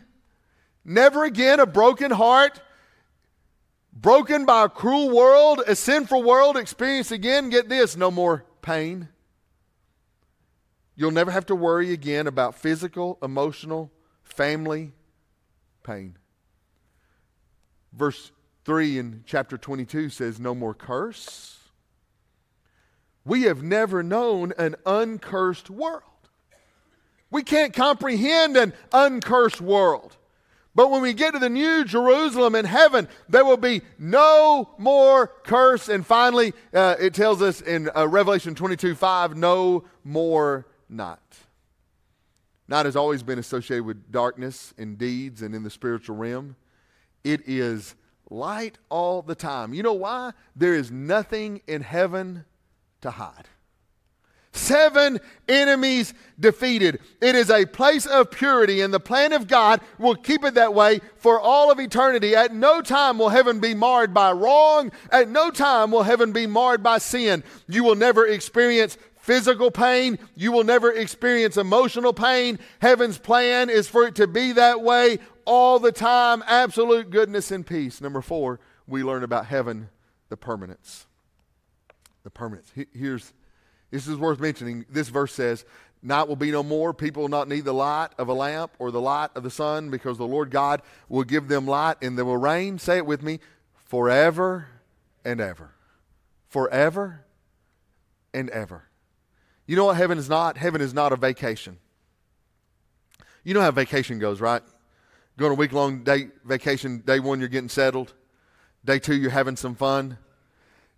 Never 0.85 1.23
again 1.23 1.59
a 1.59 1.65
broken 1.65 2.11
heart, 2.11 2.61
broken 3.91 4.45
by 4.45 4.65
a 4.65 4.69
cruel 4.69 5.09
world, 5.09 5.63
a 5.65 5.75
sinful 5.75 6.21
world, 6.21 6.55
experience 6.55 7.09
again, 7.09 7.49
get 7.49 7.67
this, 7.67 7.97
no 7.97 8.11
more 8.11 8.45
pain. 8.61 9.09
You'll 10.95 11.11
never 11.11 11.31
have 11.31 11.47
to 11.47 11.55
worry 11.55 11.91
again 11.91 12.27
about 12.27 12.53
physical, 12.53 13.17
emotional, 13.23 13.91
family 14.23 14.93
pain. 15.83 16.17
Verse 17.91 18.31
3 18.63 18.99
in 18.99 19.23
chapter 19.25 19.57
22 19.57 20.09
says, 20.09 20.39
No 20.39 20.53
more 20.53 20.75
curse. 20.75 21.57
We 23.25 23.43
have 23.43 23.63
never 23.63 24.03
known 24.03 24.53
an 24.57 24.75
uncursed 24.85 25.69
world. 25.69 26.03
We 27.31 27.41
can't 27.41 27.73
comprehend 27.73 28.55
an 28.55 28.73
uncursed 28.93 29.61
world. 29.61 30.17
But 30.75 30.91
when 30.91 31.01
we 31.01 31.13
get 31.13 31.31
to 31.31 31.39
the 31.39 31.49
new 31.49 31.85
Jerusalem 31.85 32.53
in 32.53 32.65
heaven, 32.65 33.07
there 33.29 33.45
will 33.45 33.57
be 33.57 33.81
no 33.97 34.69
more 34.77 35.27
curse. 35.27 35.87
And 35.87 36.05
finally, 36.05 36.53
uh, 36.73 36.95
it 36.99 37.13
tells 37.13 37.41
us 37.41 37.61
in 37.61 37.89
uh, 37.95 38.07
Revelation 38.07 38.55
22 38.55 38.93
5, 38.93 39.37
no 39.37 39.85
more 40.03 40.67
night. 40.89 41.17
Night 42.67 42.85
has 42.85 42.95
always 42.95 43.23
been 43.23 43.39
associated 43.39 43.85
with 43.85 44.11
darkness 44.11 44.73
in 44.77 44.95
deeds 44.95 45.41
and 45.41 45.55
in 45.55 45.63
the 45.63 45.69
spiritual 45.69 46.17
realm. 46.17 46.57
It 47.23 47.47
is 47.47 47.95
light 48.29 48.77
all 48.89 49.21
the 49.21 49.35
time. 49.35 49.73
You 49.73 49.83
know 49.83 49.93
why? 49.93 50.33
There 50.55 50.73
is 50.73 50.91
nothing 50.91 51.61
in 51.67 51.83
heaven 51.83 52.43
to 53.01 53.11
hide. 53.11 53.47
Seven 54.55 55.19
enemies 55.49 56.13
defeated. 56.39 57.01
It 57.21 57.35
is 57.35 57.49
a 57.49 57.65
place 57.65 58.05
of 58.05 58.31
purity, 58.31 58.79
and 58.79 58.93
the 58.93 59.01
plan 59.01 59.33
of 59.33 59.47
God 59.47 59.81
will 59.99 60.15
keep 60.15 60.45
it 60.45 60.53
that 60.53 60.73
way 60.73 61.01
for 61.17 61.41
all 61.41 61.69
of 61.69 61.79
eternity. 61.79 62.37
At 62.37 62.53
no 62.53 62.81
time 62.81 63.19
will 63.19 63.29
heaven 63.29 63.59
be 63.59 63.73
marred 63.73 64.13
by 64.13 64.31
wrong. 64.31 64.93
At 65.11 65.27
no 65.27 65.51
time 65.51 65.91
will 65.91 66.03
heaven 66.03 66.31
be 66.31 66.47
marred 66.47 66.81
by 66.81 66.99
sin. 66.99 67.43
You 67.67 67.83
will 67.83 67.95
never 67.95 68.25
experience 68.25 68.97
physical 69.17 69.71
pain. 69.71 70.17
You 70.35 70.53
will 70.53 70.63
never 70.63 70.89
experience 70.89 71.57
emotional 71.57 72.13
pain. 72.13 72.57
Heaven's 72.79 73.17
plan 73.17 73.69
is 73.69 73.89
for 73.89 74.07
it 74.07 74.15
to 74.15 74.25
be 74.25 74.53
that 74.53 74.81
way 74.81 75.19
all 75.43 75.79
the 75.79 75.91
time. 75.91 76.43
Absolute 76.47 77.09
goodness 77.09 77.51
and 77.51 77.67
peace. 77.67 77.99
Number 77.99 78.21
four, 78.21 78.61
we 78.87 79.03
learn 79.03 79.23
about 79.23 79.47
heaven, 79.47 79.89
the 80.29 80.37
permanence. 80.37 81.07
The 82.23 82.29
permanence. 82.29 82.71
Here's 82.93 83.33
this 83.95 84.09
is 84.09 84.17
worth 84.17 84.41
mentioning. 84.41 84.85
This 84.89 85.07
verse 85.07 85.33
says, 85.33 85.63
Night 86.03 86.27
will 86.27 86.35
be 86.35 86.51
no 86.51 86.63
more. 86.63 86.93
People 86.93 87.21
will 87.21 87.29
not 87.29 87.47
need 87.47 87.63
the 87.63 87.73
light 87.73 88.09
of 88.17 88.27
a 88.27 88.33
lamp 88.33 88.73
or 88.77 88.91
the 88.91 88.99
light 88.99 89.29
of 89.35 89.43
the 89.43 89.49
sun 89.49 89.89
because 89.89 90.17
the 90.17 90.27
Lord 90.27 90.51
God 90.51 90.81
will 91.07 91.23
give 91.23 91.47
them 91.47 91.65
light 91.65 91.95
and 92.01 92.17
there 92.17 92.25
will 92.25 92.35
reign, 92.35 92.77
say 92.77 92.97
it 92.97 93.05
with 93.05 93.23
me, 93.23 93.39
forever 93.85 94.67
and 95.23 95.39
ever. 95.39 95.71
Forever 96.49 97.23
and 98.33 98.49
ever. 98.49 98.83
You 99.65 99.77
know 99.77 99.85
what 99.85 99.95
heaven 99.95 100.17
is 100.17 100.27
not? 100.27 100.57
Heaven 100.57 100.81
is 100.81 100.93
not 100.93 101.13
a 101.13 101.15
vacation. 101.15 101.77
You 103.45 103.53
know 103.53 103.61
how 103.61 103.71
vacation 103.71 104.19
goes, 104.19 104.41
right? 104.41 104.61
Going 105.37 105.53
a 105.53 105.55
week 105.55 105.71
long 105.71 106.03
day 106.03 106.27
vacation, 106.43 106.99
day 107.05 107.21
one, 107.21 107.39
you're 107.39 107.47
getting 107.47 107.69
settled. 107.69 108.13
Day 108.83 108.99
two, 108.99 109.15
you're 109.15 109.31
having 109.31 109.55
some 109.55 109.73
fun. 109.73 110.17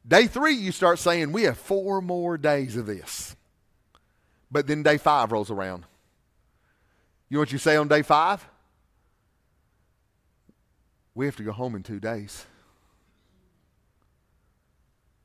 Day 0.07 0.27
three, 0.27 0.53
you 0.53 0.71
start 0.71 0.99
saying, 0.99 1.31
We 1.31 1.43
have 1.43 1.57
four 1.57 2.01
more 2.01 2.37
days 2.37 2.77
of 2.77 2.85
this. 2.85 3.35
But 4.49 4.67
then 4.67 4.83
day 4.83 4.97
five 4.97 5.31
rolls 5.31 5.51
around. 5.51 5.83
You 7.29 7.35
know 7.35 7.41
what 7.41 7.51
you 7.51 7.57
say 7.57 7.75
on 7.75 7.89
day 7.89 8.01
five? 8.01 8.47
We 11.13 11.25
have 11.25 11.35
to 11.37 11.43
go 11.43 11.51
home 11.51 11.75
in 11.75 11.83
two 11.83 11.99
days. 11.99 12.45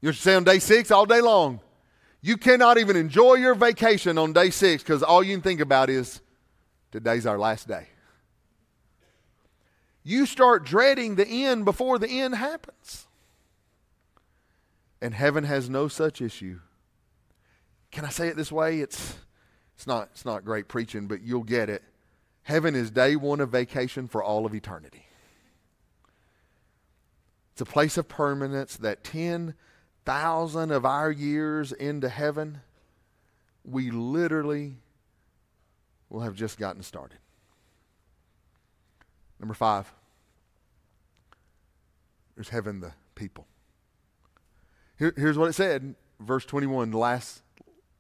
You 0.01 0.13
say 0.13 0.35
on 0.35 0.43
day 0.43 0.59
six 0.59 0.91
all 0.91 1.07
day 1.07 1.21
long. 1.21 1.61
You 2.21 2.37
cannot 2.37 2.79
even 2.79 2.97
enjoy 2.97 3.35
your 3.35 3.55
vacation 3.55 4.19
on 4.19 4.33
day 4.33 4.51
six 4.51 4.83
because 4.83 5.03
all 5.03 5.23
you 5.23 5.35
can 5.35 5.43
think 5.43 5.61
about 5.61 5.91
is 5.91 6.21
today's 6.91 7.27
our 7.27 7.39
last 7.39 7.69
day. 7.69 7.87
You 10.03 10.27
start 10.27 10.65
dreading 10.65 11.15
the 11.15 11.27
end 11.27 11.65
before 11.65 11.99
the 11.99 12.09
end 12.09 12.35
happens. 12.35 13.07
And 15.03 15.13
heaven 15.15 15.43
has 15.43 15.69
no 15.69 15.89
such 15.89 16.23
issue. 16.23 16.61
Can 17.91 18.05
I 18.05 18.09
say 18.09 18.29
it 18.29 18.37
this 18.37 18.53
way? 18.53 18.79
It's, 18.79 19.17
it's, 19.75 19.85
not, 19.85 20.11
it's 20.13 20.25
not 20.25 20.45
great 20.45 20.69
preaching, 20.69 21.09
but 21.09 21.23
you'll 21.23 21.43
get 21.43 21.69
it. 21.69 21.83
Heaven 22.45 22.77
is 22.77 22.93
day 22.93 23.17
one 23.17 23.41
of 23.41 23.51
vacation 23.51 24.07
for 24.07 24.23
all 24.23 24.47
of 24.47 24.55
eternity. 24.55 25.05
It's 27.51 27.61
a 27.61 27.65
place 27.65 27.97
of 27.97 28.09
permanence 28.09 28.77
that 28.77 29.03
10,000 29.03 30.71
of 30.71 30.87
our 30.87 31.11
years 31.11 31.73
into 31.73 32.09
heaven, 32.09 32.61
we 33.65 33.91
literally 33.91 34.77
will 36.11 36.21
have 36.21 36.37
just 36.37 36.61
gotten 36.61 36.83
started. 36.85 37.19
Number 39.41 39.55
five, 39.55 39.93
there's 42.37 42.51
heaven, 42.51 42.79
the 42.79 42.93
people. 43.17 43.49
Here, 44.99 45.13
here's 45.17 45.39
what 45.39 45.49
it 45.49 45.55
said, 45.55 45.95
verse 46.21 46.45
21, 46.45 46.91
the 46.91 46.99
last, 46.99 47.43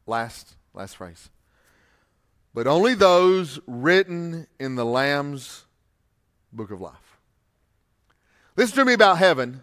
last, 0.06 0.56
last 0.74 0.96
phrase. 0.96 1.30
But 2.54 2.66
only 2.66 2.94
those 2.94 3.58
written 3.66 4.46
in 4.60 4.74
the 4.74 4.84
Lamb's 4.84 5.64
book 6.52 6.70
of 6.70 6.80
life. 6.80 7.18
Listen 8.56 8.76
to 8.76 8.84
me 8.84 8.92
about 8.92 9.18
heaven. 9.18 9.62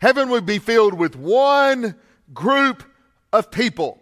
Heaven 0.00 0.28
would 0.30 0.46
be 0.46 0.58
filled 0.58 0.94
with 0.94 1.16
one 1.16 1.96
group 2.32 2.84
of 3.32 3.50
people, 3.50 4.00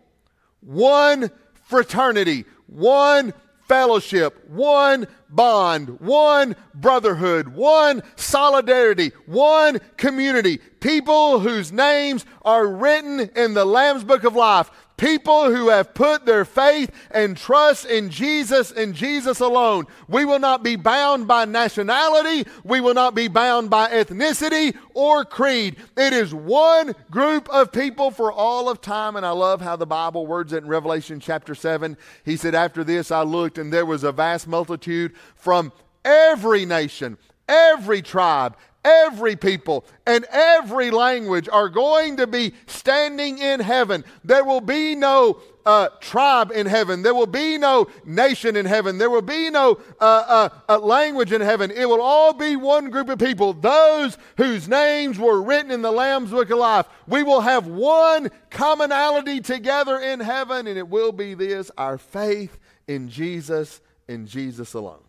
one 0.60 1.30
fraternity, 1.64 2.44
one 2.66 3.32
fellowship, 3.66 4.48
one 4.48 5.06
bond, 5.28 6.00
one 6.00 6.56
brotherhood, 6.74 7.48
one 7.48 8.02
solidarity, 8.16 9.12
one 9.26 9.80
community. 9.96 10.58
People 10.80 11.40
whose 11.40 11.72
names 11.72 12.24
are 12.42 12.66
written 12.66 13.20
in 13.34 13.54
the 13.54 13.64
Lamb's 13.64 14.04
Book 14.04 14.24
of 14.24 14.36
Life. 14.36 14.70
People 14.96 15.54
who 15.54 15.68
have 15.68 15.92
put 15.92 16.24
their 16.24 16.46
faith 16.46 16.90
and 17.10 17.36
trust 17.36 17.84
in 17.84 18.08
Jesus 18.08 18.72
and 18.72 18.94
Jesus 18.94 19.40
alone. 19.40 19.86
We 20.08 20.24
will 20.24 20.38
not 20.38 20.62
be 20.62 20.76
bound 20.76 21.28
by 21.28 21.44
nationality. 21.44 22.48
We 22.64 22.80
will 22.80 22.94
not 22.94 23.14
be 23.14 23.28
bound 23.28 23.68
by 23.68 23.90
ethnicity 23.90 24.74
or 24.94 25.26
creed. 25.26 25.76
It 25.98 26.14
is 26.14 26.32
one 26.32 26.94
group 27.10 27.48
of 27.50 27.72
people 27.72 28.10
for 28.10 28.32
all 28.32 28.70
of 28.70 28.80
time. 28.80 29.16
And 29.16 29.26
I 29.26 29.30
love 29.30 29.60
how 29.60 29.76
the 29.76 29.86
Bible 29.86 30.26
words 30.26 30.54
it 30.54 30.62
in 30.62 30.68
Revelation 30.68 31.20
chapter 31.20 31.54
7. 31.54 31.98
He 32.24 32.36
said, 32.36 32.54
After 32.54 32.82
this 32.82 33.10
I 33.10 33.22
looked, 33.22 33.58
and 33.58 33.70
there 33.70 33.86
was 33.86 34.02
a 34.02 34.12
vast 34.12 34.48
multitude 34.48 35.12
from 35.34 35.72
every 36.06 36.64
nation, 36.64 37.18
every 37.48 38.00
tribe, 38.00 38.56
every 38.86 39.34
people 39.34 39.84
and 40.06 40.24
every 40.30 40.90
language 40.90 41.48
are 41.50 41.68
going 41.68 42.16
to 42.18 42.26
be 42.26 42.54
standing 42.66 43.38
in 43.38 43.58
heaven. 43.60 44.04
There 44.24 44.44
will 44.44 44.60
be 44.60 44.94
no 44.94 45.40
uh, 45.66 45.88
tribe 46.00 46.52
in 46.52 46.66
heaven. 46.66 47.02
There 47.02 47.14
will 47.14 47.26
be 47.26 47.58
no 47.58 47.88
nation 48.04 48.54
in 48.54 48.64
heaven. 48.64 48.98
There 48.98 49.10
will 49.10 49.20
be 49.20 49.50
no 49.50 49.80
uh, 50.00 50.04
uh, 50.04 50.48
uh, 50.68 50.78
language 50.78 51.32
in 51.32 51.40
heaven. 51.40 51.72
It 51.72 51.88
will 51.88 52.00
all 52.00 52.32
be 52.32 52.54
one 52.54 52.88
group 52.88 53.08
of 53.08 53.18
people, 53.18 53.52
those 53.52 54.16
whose 54.36 54.68
names 54.68 55.18
were 55.18 55.42
written 55.42 55.72
in 55.72 55.82
the 55.82 55.90
Lamb's 55.90 56.30
Book 56.30 56.50
of 56.50 56.58
Life. 56.58 56.86
We 57.08 57.24
will 57.24 57.40
have 57.40 57.66
one 57.66 58.30
commonality 58.50 59.40
together 59.40 59.98
in 59.98 60.20
heaven, 60.20 60.68
and 60.68 60.78
it 60.78 60.88
will 60.88 61.10
be 61.10 61.34
this 61.34 61.72
our 61.76 61.98
faith 61.98 62.58
in 62.86 63.08
Jesus, 63.08 63.80
in 64.06 64.28
Jesus 64.28 64.72
alone. 64.74 65.02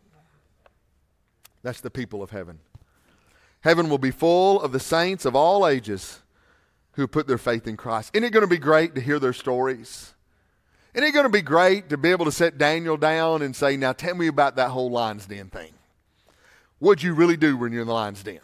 That's 1.62 1.82
the 1.82 1.92
people 1.92 2.24
of 2.24 2.32
heaven. 2.32 2.60
Heaven 3.62 3.90
will 3.90 3.98
be 3.98 4.12
full 4.12 4.62
of 4.62 4.72
the 4.72 4.80
saints 4.80 5.26
of 5.26 5.36
all 5.36 5.68
ages 5.68 6.22
who 6.94 7.08
put 7.08 7.28
their 7.28 7.38
faith 7.38 7.68
in 7.68 7.78
Christ. 7.78 8.12
Isn't 8.14 8.24
it 8.24 8.32
going 8.32 8.46
to 8.46 8.50
be 8.50 8.58
great 8.58 8.96
to 8.96 9.02
hear 9.02 9.20
their 9.20 9.34
stories? 9.34 10.14
Isn't 10.94 11.08
it 11.08 11.12
going 11.12 11.26
to 11.26 11.30
be 11.30 11.42
great 11.42 11.90
to 11.90 11.98
be 11.98 12.10
able 12.10 12.26
to 12.26 12.32
set 12.32 12.58
Daniel 12.58 12.98
down 12.98 13.42
and 13.42 13.56
say, 13.56 13.78
Now 13.78 13.94
tell 13.94 14.16
me 14.16 14.28
about 14.28 14.56
that 14.56 14.70
whole 14.70 14.90
lion's 14.90 15.26
den 15.26 15.50
thing? 15.50 15.74
What'd 16.80 17.04
you 17.04 17.14
really 17.14 17.38
do 17.38 17.58
when 17.58 17.72
you're 17.72 17.82
in 17.82 17.88
the 17.88 17.94
lion's 17.94 18.24
den? 18.24 18.40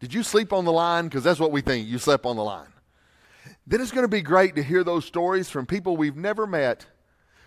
Did 0.00 0.14
you 0.14 0.22
sleep 0.22 0.52
on 0.52 0.64
the 0.64 0.72
line? 0.72 1.04
Because 1.04 1.24
that's 1.24 1.40
what 1.40 1.52
we 1.52 1.60
think. 1.60 1.86
You 1.86 1.98
slept 1.98 2.24
on 2.24 2.36
the 2.36 2.44
line. 2.44 2.68
Then 3.66 3.80
it's 3.80 3.90
going 3.90 4.04
to 4.04 4.08
be 4.08 4.22
great 4.22 4.56
to 4.56 4.62
hear 4.62 4.84
those 4.84 5.04
stories 5.04 5.50
from 5.50 5.66
people 5.66 5.96
we've 5.96 6.16
never 6.16 6.46
met, 6.46 6.86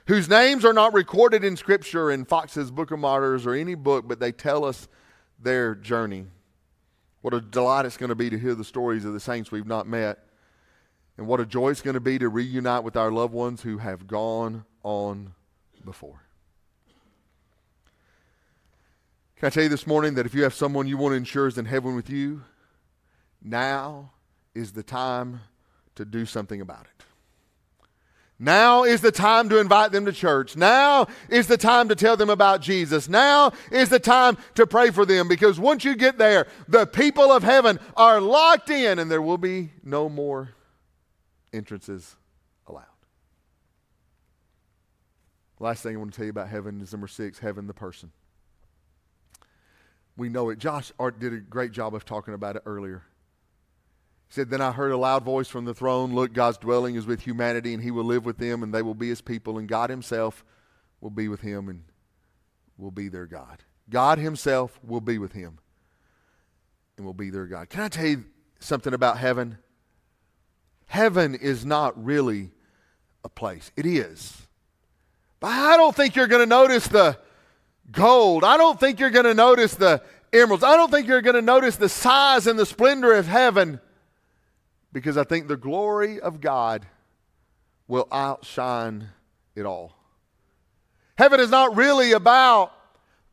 whose 0.08 0.30
names 0.30 0.66
are 0.66 0.74
not 0.74 0.94
recorded 0.94 1.44
in 1.44 1.56
Scripture 1.56 2.12
in 2.12 2.26
Foxe's 2.26 2.70
Book 2.70 2.92
of 2.92 3.00
Martyrs 3.00 3.48
or 3.48 3.54
any 3.54 3.76
book, 3.76 4.08
but 4.08 4.20
they 4.20 4.32
tell 4.32 4.66
us 4.66 4.88
their 5.40 5.74
journey 5.74 6.26
what 7.22 7.34
a 7.34 7.42
delight 7.42 7.86
it's 7.86 7.98
going 7.98 8.10
to 8.10 8.16
be 8.16 8.30
to 8.30 8.38
hear 8.38 8.56
the 8.56 8.64
stories 8.64 9.06
of 9.06 9.14
the 9.14 9.20
saints 9.20 9.52
we've 9.52 9.68
not 9.68 9.88
met. 9.88 10.20
And 11.18 11.28
what 11.28 11.40
a 11.40 11.46
joy 11.46 11.70
it's 11.70 11.82
going 11.82 11.94
to 11.94 12.00
be 12.00 12.18
to 12.20 12.30
reunite 12.30 12.84
with 12.84 12.96
our 12.96 13.12
loved 13.12 13.34
ones 13.34 13.62
who 13.62 13.78
have 13.78 14.08
gone 14.08 14.66
on 14.84 15.34
before. 15.86 16.24
Can 19.36 19.48
I 19.48 19.50
tell 19.50 19.64
you 19.64 19.70
this 19.70 19.88
morning 19.88 20.16
that 20.16 20.26
if 20.26 20.34
you 20.34 20.44
have 20.44 20.54
someone 20.54 20.88
you 20.88 20.98
want 20.98 21.14
to 21.14 21.18
ensure 21.18 21.48
is 21.48 21.58
in 21.58 21.66
heaven 21.66 21.96
with 21.96 22.10
you, 22.10 22.44
now 23.42 24.12
is 24.54 24.72
the 24.74 24.84
time 24.84 25.42
to 25.96 26.06
do 26.06 26.26
something 26.26 26.62
about 26.62 26.82
it. 26.86 27.06
Now 28.44 28.86
is 28.86 29.02
the 29.02 29.12
time 29.12 29.50
to 29.50 29.60
invite 29.60 29.92
them 29.92 30.06
to 30.06 30.12
church. 30.12 30.58
Now 30.58 31.06
is 31.30 31.46
the 31.46 31.58
time 31.58 31.90
to 31.90 31.96
tell 31.96 32.18
them 32.18 32.32
about 32.32 32.60
Jesus. 32.60 33.08
Now 33.08 33.52
is 33.72 33.90
the 33.90 34.00
time 34.00 34.36
to 34.56 34.66
pray 34.66 34.90
for 34.90 35.06
them 35.06 35.28
because 35.28 35.60
once 35.60 35.86
you 35.86 35.96
get 35.96 36.18
there, 36.18 36.48
the 36.68 36.88
people 36.88 37.32
of 37.32 37.44
heaven 37.44 37.80
are 37.96 38.20
locked 38.20 38.72
in 38.72 38.98
and 38.98 39.12
there 39.12 39.22
will 39.22 39.38
be 39.38 39.70
no 39.84 40.10
more 40.10 40.56
entrances 41.54 42.16
allowed. 42.66 42.86
Last 45.60 45.84
thing 45.84 45.96
I 45.96 46.00
want 46.00 46.12
to 46.12 46.18
tell 46.18 46.26
you 46.26 46.32
about 46.32 46.50
heaven 46.50 46.82
is 46.82 46.92
number 46.92 47.08
six 47.08 47.38
heaven, 47.38 47.68
the 47.68 47.76
person. 47.76 48.12
We 50.18 50.30
know 50.30 50.50
it. 50.50 50.58
Josh 50.58 50.92
did 51.20 51.32
a 51.32 51.38
great 51.38 51.74
job 51.74 51.94
of 51.94 52.06
talking 52.06 52.34
about 52.34 52.56
it 52.56 52.64
earlier. 52.66 53.04
Said, 54.32 54.50
Then 54.50 54.62
I 54.62 54.72
heard 54.72 54.94
a 54.94 54.98
loud 54.98 55.26
voice 55.26 55.50
from 55.50 55.66
the 55.66 55.74
throne 55.74 56.16
Look, 56.16 56.32
God's 56.32 56.58
dwelling 56.58 56.96
is 56.96 57.06
with 57.06 57.20
humanity, 57.20 57.74
and 57.74 57.84
he 57.84 57.92
will 57.92 58.06
live 58.06 58.26
with 58.26 58.38
them, 58.38 58.64
and 58.64 58.74
they 58.74 58.82
will 58.82 58.96
be 58.96 59.10
his 59.10 59.20
people, 59.20 59.58
and 59.58 59.68
God 59.68 59.90
himself 59.90 60.46
will 61.02 61.10
be 61.10 61.28
with 61.28 61.42
him 61.42 61.68
and 61.68 61.84
will 62.78 62.92
be 62.92 63.10
their 63.10 63.26
God. 63.26 63.60
God 63.90 64.20
himself 64.20 64.80
will 64.84 65.02
be 65.02 65.18
with 65.18 65.34
him 65.34 65.60
and 66.96 67.06
will 67.06 67.14
be 67.14 67.30
their 67.30 67.46
God. 67.46 67.70
Can 67.70 67.82
I 67.82 67.90
tell 67.90 68.06
you 68.06 68.24
something 68.62 68.94
about 68.94 69.18
heaven? 69.18 69.58
Heaven 70.86 71.36
is 71.36 71.66
not 71.66 72.02
really 72.02 72.52
a 73.26 73.30
place, 73.30 73.70
it 73.76 73.86
is. 73.86 74.48
But 75.42 75.48
I 75.48 75.76
don't 75.76 75.94
think 75.96 76.16
you're 76.16 76.28
going 76.28 76.44
to 76.44 76.46
notice 76.46 76.88
the 76.88 77.18
gold. 77.92 78.46
I 78.46 78.56
don't 78.56 78.80
think 78.80 79.02
you're 79.02 79.10
going 79.10 79.26
to 79.26 79.34
notice 79.34 79.76
the 79.76 80.02
emeralds. 80.32 80.64
I 80.64 80.78
don't 80.78 80.90
think 80.90 81.10
you're 81.10 81.22
going 81.22 81.36
to 81.36 81.42
notice 81.42 81.76
the 81.76 81.90
size 81.90 82.48
and 82.48 82.58
the 82.58 82.66
splendor 82.66 83.14
of 83.14 83.28
heaven 83.28 83.82
because 84.94 85.18
I 85.18 85.24
think 85.24 85.48
the 85.48 85.58
glory 85.58 86.20
of 86.20 86.42
God 86.42 86.86
will 87.88 88.08
outshine 88.12 89.10
it 89.56 89.66
all. 89.66 89.94
Heaven 91.18 91.40
is 91.40 91.50
not 91.50 91.76
really 91.76 92.14
about 92.14 92.72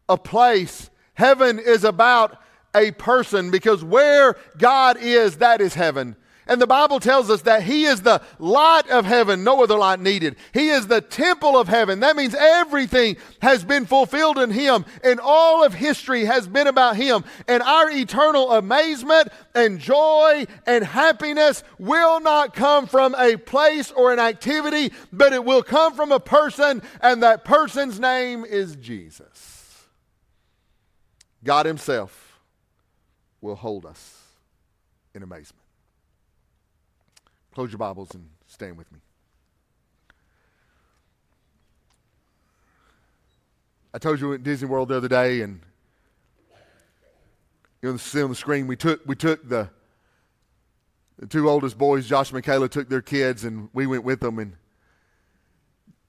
a 0.09 0.17
place, 0.17 0.91
heaven 1.15 1.59
is 1.59 1.85
about 1.85 2.39
a 2.75 2.91
person 2.93 3.51
because 3.51 3.83
where 3.83 4.37
God 4.59 4.99
is, 5.01 5.39
that 5.39 5.61
is 5.61 5.75
heaven. 5.75 6.17
And 6.49 6.63
the 6.63 6.67
Bible 6.67 6.99
tells 6.99 7.29
us 7.29 7.43
that 7.43 7.63
He 7.63 7.85
is 7.85 8.01
the 8.01 8.23
light 8.39 8.89
of 8.89 9.05
heaven, 9.05 9.45
no 9.45 9.63
other 9.63 9.77
light 9.77 10.01
needed. 10.01 10.37
He 10.55 10.71
is 10.71 10.87
the 10.87 11.03
temple 11.03 11.59
of 11.59 11.69
heaven. 11.69 12.01
That 12.01 12.17
means 12.17 12.35
everything 12.35 13.19
has 13.43 13.65
been 13.65 13.85
fulfilled 13.85 14.39
in 14.39 14.51
Him, 14.51 14.87
and 15.05 15.21
all 15.21 15.63
of 15.63 15.75
history 15.75 16.25
has 16.25 16.49
been 16.49 16.67
about 16.67 16.97
Him. 16.97 17.25
And 17.47 17.63
our 17.63 17.91
eternal 17.91 18.53
amazement 18.53 19.29
and 19.55 19.79
joy 19.79 20.47
and 20.67 20.85
happiness 20.85 21.63
will 21.79 22.19
not 22.21 22.55
come 22.55 22.87
from 22.87 23.15
a 23.17 23.37
place 23.37 23.91
or 23.93 24.13
an 24.13 24.19
activity, 24.19 24.93
but 25.13 25.35
it 25.35 25.45
will 25.45 25.63
come 25.63 25.95
from 25.95 26.13
a 26.13 26.21
person, 26.21 26.81
and 27.03 27.23
that 27.23 27.45
person's 27.45 28.01
name 28.01 28.47
is 28.47 28.75
Jesus. 28.77 29.87
God 31.45 31.67
Himself 31.67 32.41
will 33.43 33.57
hold 33.57 33.85
us 33.85 34.23
in 35.15 35.23
amazement. 35.23 35.58
Close 37.59 37.73
your 37.73 37.79
Bibles 37.79 38.15
and 38.15 38.25
stand 38.47 38.79
with 38.79 38.93
me. 38.93 39.01
I 43.93 43.99
told 43.99 44.21
you 44.21 44.33
at 44.33 44.45
Disney 44.45 44.69
World 44.69 44.91
the 44.91 44.97
other 44.97 45.09
day, 45.09 45.41
and 45.41 45.59
you 47.83 47.91
know, 47.91 47.97
see 47.97 48.23
on 48.23 48.31
the 48.31 48.37
screen, 48.37 48.69
we 48.69 48.77
took 48.77 49.05
we 49.07 49.17
took 49.17 49.49
the 49.49 49.71
the 51.19 51.27
two 51.27 51.51
oldest 51.51 51.77
boys, 51.77 52.07
Josh 52.07 52.29
and 52.29 52.35
Michaela, 52.35 52.69
took 52.69 52.89
their 52.89 53.03
kids, 53.03 53.43
and 53.43 53.71
we 53.73 53.89
went 53.89 54.05
with 54.05 54.21
them. 54.21 54.39
And 54.39 54.53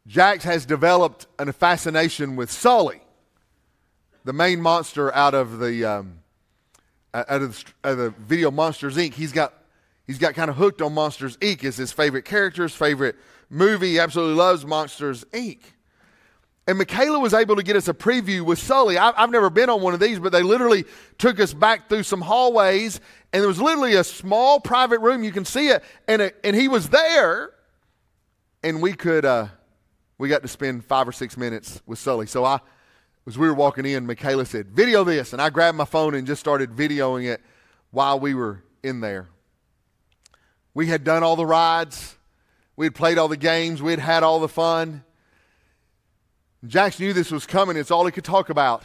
Jax 0.05 0.43
has 0.43 0.67
developed 0.67 1.25
a 1.39 1.51
fascination 1.51 2.35
with 2.35 2.51
Sully, 2.51 3.01
the 4.23 4.33
main 4.33 4.61
monster 4.61 5.11
out 5.15 5.33
of 5.33 5.57
the 5.57 5.83
um, 5.83 6.19
out 7.11 7.27
of 7.27 7.55
the, 7.55 7.89
out 7.89 7.91
of 7.93 7.97
the 7.97 8.09
video 8.11 8.51
Monsters 8.51 8.97
Inc. 8.97 9.15
He's 9.15 9.31
got 9.31 9.58
he's 10.09 10.17
got 10.17 10.33
kind 10.33 10.49
of 10.49 10.55
hooked 10.55 10.81
on 10.81 10.91
Monsters 10.91 11.37
Inc. 11.37 11.63
It's 11.63 11.77
his 11.77 11.91
favorite 11.91 12.25
character, 12.25 12.63
his 12.63 12.73
favorite 12.73 13.15
movie. 13.47 13.91
He 13.91 13.99
absolutely 13.99 14.33
loves 14.33 14.65
Monsters 14.65 15.23
Inc. 15.25 15.59
And 16.65 16.79
Michaela 16.79 17.19
was 17.19 17.35
able 17.35 17.55
to 17.57 17.61
get 17.61 17.75
us 17.75 17.87
a 17.87 17.93
preview 17.93 18.41
with 18.41 18.57
Sully. 18.57 18.97
I, 18.97 19.13
have 19.15 19.29
never 19.29 19.51
been 19.51 19.69
on 19.69 19.83
one 19.83 19.93
of 19.93 19.99
these, 19.99 20.17
but 20.17 20.31
they 20.31 20.41
literally 20.41 20.85
took 21.19 21.39
us 21.39 21.53
back 21.53 21.89
through 21.89 22.01
some 22.01 22.21
hallways, 22.21 22.99
and 23.31 23.43
there 23.43 23.47
was 23.47 23.61
literally 23.61 23.93
a 23.97 24.03
small 24.03 24.59
private 24.59 24.99
room. 24.99 25.23
You 25.23 25.31
can 25.31 25.45
see 25.45 25.67
it, 25.67 25.83
and, 26.07 26.23
it, 26.23 26.37
and 26.43 26.55
he 26.55 26.67
was 26.67 26.89
there, 26.89 27.51
and 28.63 28.81
we 28.81 28.93
could 28.93 29.25
uh, 29.25 29.49
we 30.17 30.27
got 30.27 30.41
to 30.41 30.47
spend 30.47 30.85
five 30.85 31.07
or 31.07 31.11
six 31.11 31.37
minutes 31.37 31.83
with 31.85 31.99
Sully. 31.99 32.25
So 32.25 32.45
I, 32.45 32.59
as 33.27 33.37
we 33.37 33.47
were 33.47 33.53
walking 33.53 33.85
in, 33.85 34.07
Michaela 34.07 34.47
said, 34.47 34.69
"Video 34.69 35.03
this," 35.03 35.33
and 35.33 35.41
I 35.41 35.51
grabbed 35.51 35.77
my 35.77 35.85
phone 35.85 36.15
and 36.15 36.25
just 36.25 36.39
started 36.39 36.71
videoing 36.71 37.25
it 37.25 37.41
while 37.91 38.19
we 38.19 38.33
were 38.33 38.63
in 38.81 39.01
there. 39.01 39.29
We 40.73 40.87
had 40.87 41.03
done 41.03 41.23
all 41.23 41.35
the 41.35 41.45
rides, 41.45 42.15
we 42.75 42.85
had 42.85 42.95
played 42.95 43.17
all 43.17 43.27
the 43.27 43.37
games, 43.37 43.81
we 43.81 43.91
had 43.91 43.99
had 43.99 44.23
all 44.23 44.39
the 44.39 44.49
fun. 44.49 45.03
Jax 46.65 46.99
knew 46.99 47.13
this 47.13 47.31
was 47.31 47.45
coming. 47.45 47.77
It's 47.77 47.91
all 47.91 48.05
he 48.05 48.11
could 48.11 48.25
talk 48.25 48.49
about 48.49 48.83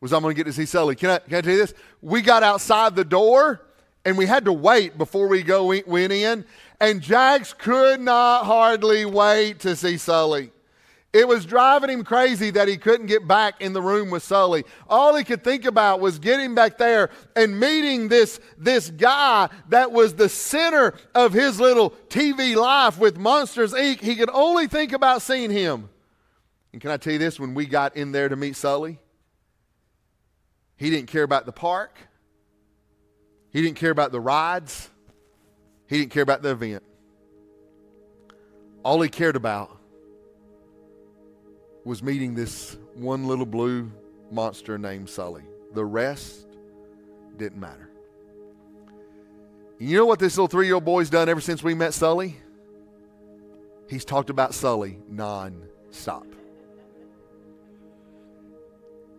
was 0.00 0.12
I'm 0.12 0.22
going 0.22 0.34
to 0.34 0.36
get 0.36 0.50
to 0.50 0.52
see 0.52 0.66
Sully. 0.66 0.96
Can 0.96 1.10
I, 1.10 1.18
can 1.18 1.36
I 1.36 1.40
tell 1.42 1.52
you 1.52 1.58
this? 1.58 1.74
We 2.00 2.22
got 2.22 2.42
outside 2.42 2.96
the 2.96 3.04
door 3.04 3.62
and 4.04 4.18
we 4.18 4.26
had 4.26 4.46
to 4.46 4.52
wait 4.52 4.98
before 4.98 5.28
we 5.28 5.42
go 5.42 5.66
went 5.86 6.12
in. 6.12 6.44
And 6.80 7.00
Jax 7.00 7.52
could 7.52 8.00
not 8.00 8.44
hardly 8.44 9.04
wait 9.04 9.60
to 9.60 9.76
see 9.76 9.96
Sully. 9.96 10.50
It 11.12 11.28
was 11.28 11.44
driving 11.44 11.90
him 11.90 12.04
crazy 12.04 12.50
that 12.52 12.68
he 12.68 12.78
couldn't 12.78 13.06
get 13.06 13.28
back 13.28 13.60
in 13.60 13.74
the 13.74 13.82
room 13.82 14.08
with 14.08 14.22
Sully. 14.22 14.64
All 14.88 15.14
he 15.14 15.24
could 15.24 15.44
think 15.44 15.66
about 15.66 16.00
was 16.00 16.18
getting 16.18 16.54
back 16.54 16.78
there 16.78 17.10
and 17.36 17.60
meeting 17.60 18.08
this, 18.08 18.40
this 18.56 18.88
guy 18.88 19.50
that 19.68 19.92
was 19.92 20.14
the 20.14 20.30
center 20.30 20.94
of 21.14 21.34
his 21.34 21.60
little 21.60 21.90
TV 22.08 22.56
life 22.56 22.98
with 22.98 23.18
Monsters 23.18 23.74
Inc. 23.74 24.00
He 24.00 24.16
could 24.16 24.30
only 24.32 24.66
think 24.66 24.92
about 24.92 25.20
seeing 25.20 25.50
him. 25.50 25.90
And 26.72 26.80
can 26.80 26.90
I 26.90 26.96
tell 26.96 27.12
you 27.12 27.18
this? 27.18 27.38
When 27.38 27.52
we 27.52 27.66
got 27.66 27.94
in 27.94 28.12
there 28.12 28.30
to 28.30 28.36
meet 28.36 28.56
Sully, 28.56 28.98
he 30.76 30.88
didn't 30.88 31.08
care 31.08 31.24
about 31.24 31.44
the 31.44 31.52
park, 31.52 31.94
he 33.50 33.60
didn't 33.60 33.76
care 33.76 33.90
about 33.90 34.12
the 34.12 34.20
rides, 34.20 34.88
he 35.88 35.98
didn't 35.98 36.12
care 36.12 36.22
about 36.22 36.40
the 36.40 36.52
event. 36.52 36.82
All 38.82 39.02
he 39.02 39.10
cared 39.10 39.36
about 39.36 39.81
was 41.84 42.02
meeting 42.02 42.34
this 42.34 42.76
one 42.94 43.26
little 43.26 43.46
blue 43.46 43.90
monster 44.30 44.78
named 44.78 45.08
Sully. 45.08 45.42
The 45.74 45.84
rest 45.84 46.46
didn't 47.36 47.60
matter. 47.60 47.90
You 49.78 49.96
know 49.96 50.06
what 50.06 50.18
this 50.18 50.36
little 50.36 50.48
three 50.48 50.66
year 50.66 50.76
old 50.76 50.84
boy's 50.84 51.10
done 51.10 51.28
ever 51.28 51.40
since 51.40 51.62
we 51.62 51.74
met 51.74 51.92
Sully? 51.92 52.36
He's 53.88 54.04
talked 54.04 54.30
about 54.30 54.54
Sully 54.54 54.98
non 55.08 55.66
stop. 55.90 56.26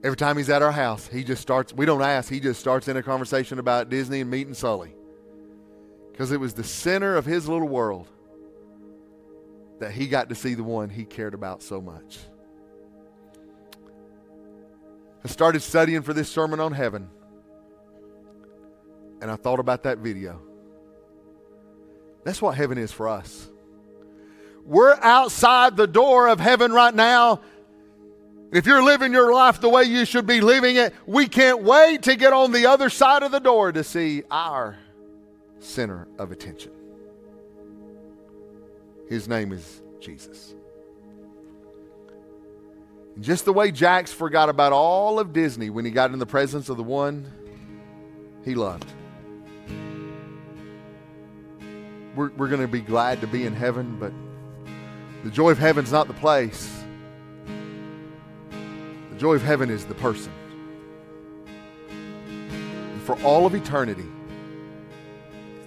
Every 0.03 0.17
time 0.17 0.37
he's 0.37 0.49
at 0.49 0.61
our 0.61 0.71
house, 0.71 1.07
he 1.07 1.23
just 1.23 1.41
starts, 1.41 1.73
we 1.73 1.85
don't 1.85 2.01
ask, 2.01 2.29
he 2.29 2.41
just 2.41 2.59
starts 2.59 2.89
in 2.89 2.97
a 2.97 3.03
conversation 3.03 3.57
about 3.57 3.89
Disney 3.89 4.19
and 4.19 4.29
meeting 4.29 4.53
Sully. 4.53 4.95
Because 6.11 6.31
it 6.31 6.39
was 6.39 6.53
the 6.53 6.63
center 6.63 7.15
of 7.15 7.25
his 7.25 7.47
little 7.47 7.69
world 7.69 8.07
that 9.79 9.91
he 9.91 10.07
got 10.07 10.29
to 10.29 10.35
see 10.35 10.55
the 10.55 10.63
one 10.63 10.89
he 10.89 11.05
cared 11.05 11.33
about 11.33 11.63
so 11.63 11.81
much. 11.81 12.19
I 15.23 15.27
started 15.27 15.61
studying 15.61 16.01
for 16.01 16.13
this 16.13 16.29
sermon 16.29 16.59
on 16.59 16.73
heaven, 16.73 17.09
and 19.21 19.31
I 19.31 19.35
thought 19.35 19.59
about 19.59 19.83
that 19.83 19.99
video. 19.99 20.41
That's 22.23 22.41
what 22.41 22.55
heaven 22.55 22.77
is 22.77 22.91
for 22.91 23.07
us. 23.07 23.49
We're 24.65 24.95
outside 25.01 25.75
the 25.77 25.87
door 25.87 26.27
of 26.27 26.39
heaven 26.39 26.71
right 26.71 26.93
now, 26.93 27.41
if 28.53 28.67
you're 28.67 28.83
living 28.83 29.13
your 29.13 29.33
life 29.33 29.59
the 29.59 29.67
way 29.67 29.85
you 29.85 30.05
should 30.05 30.27
be 30.27 30.39
living 30.39 30.75
it, 30.75 30.93
we 31.07 31.27
can't 31.27 31.63
wait 31.63 32.03
to 32.03 32.15
get 32.15 32.33
on 32.33 32.51
the 32.51 32.67
other 32.67 32.87
side 32.87 33.23
of 33.23 33.31
the 33.31 33.39
door 33.39 33.71
to 33.71 33.83
see 33.83 34.21
our 34.29 34.77
center 35.57 36.07
of 36.19 36.31
attention. 36.31 36.71
His 39.09 39.27
name 39.27 39.53
is 39.53 39.81
Jesus. 39.99 40.53
And 43.15 43.23
just 43.23 43.45
the 43.45 43.53
way 43.53 43.71
Jax 43.71 44.11
forgot 44.11 44.49
about 44.49 44.73
all 44.73 45.19
of 45.19 45.33
Disney 45.33 45.69
when 45.69 45.85
he 45.85 45.91
got 45.91 46.11
in 46.11 46.19
the 46.19 46.25
presence 46.25 46.69
of 46.69 46.77
the 46.77 46.83
one 46.83 47.31
he 48.43 48.55
loved. 48.55 48.85
We're, 52.15 52.29
we're 52.31 52.47
going 52.47 52.61
to 52.61 52.67
be 52.67 52.81
glad 52.81 53.21
to 53.21 53.27
be 53.27 53.45
in 53.45 53.53
heaven, 53.53 53.97
but 53.99 54.13
the 55.23 55.31
joy 55.31 55.51
of 55.51 55.57
heaven's 55.57 55.91
not 55.91 56.07
the 56.07 56.13
place. 56.13 56.71
The 59.11 59.17
joy 59.17 59.33
of 59.33 59.43
heaven 59.43 59.69
is 59.69 59.85
the 59.85 59.95
person. 59.95 60.31
And 61.87 63.01
for 63.03 63.19
all 63.23 63.45
of 63.45 63.55
eternity, 63.55 64.05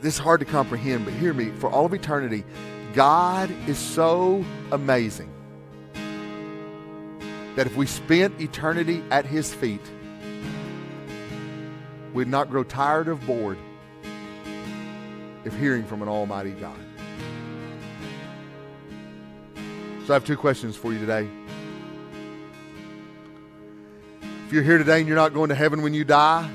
this 0.00 0.14
is 0.14 0.20
hard 0.20 0.40
to 0.40 0.46
comprehend, 0.46 1.04
but 1.04 1.14
hear 1.14 1.32
me. 1.32 1.50
For 1.52 1.70
all 1.70 1.86
of 1.86 1.94
eternity, 1.94 2.44
God 2.94 3.50
is 3.68 3.78
so 3.78 4.44
amazing 4.70 5.32
that 7.56 7.66
if 7.66 7.74
we 7.74 7.86
spent 7.86 8.40
eternity 8.40 9.02
at 9.10 9.26
His 9.26 9.52
feet, 9.52 9.80
we'd 12.12 12.28
not 12.28 12.48
grow 12.48 12.62
tired 12.62 13.08
of 13.08 13.26
bored 13.26 13.58
of 15.44 15.58
hearing 15.58 15.84
from 15.84 16.02
an 16.02 16.08
Almighty 16.08 16.52
God. 16.52 16.78
So 20.06 20.12
I 20.12 20.14
have 20.14 20.24
two 20.24 20.36
questions 20.36 20.76
for 20.76 20.92
you 20.92 20.98
today. 20.98 21.28
If 24.46 24.52
you're 24.52 24.62
here 24.62 24.78
today 24.78 24.98
and 24.98 25.08
you're 25.08 25.16
not 25.16 25.34
going 25.34 25.48
to 25.48 25.54
heaven 25.54 25.82
when 25.82 25.94
you 25.94 26.04
die, 26.04 26.48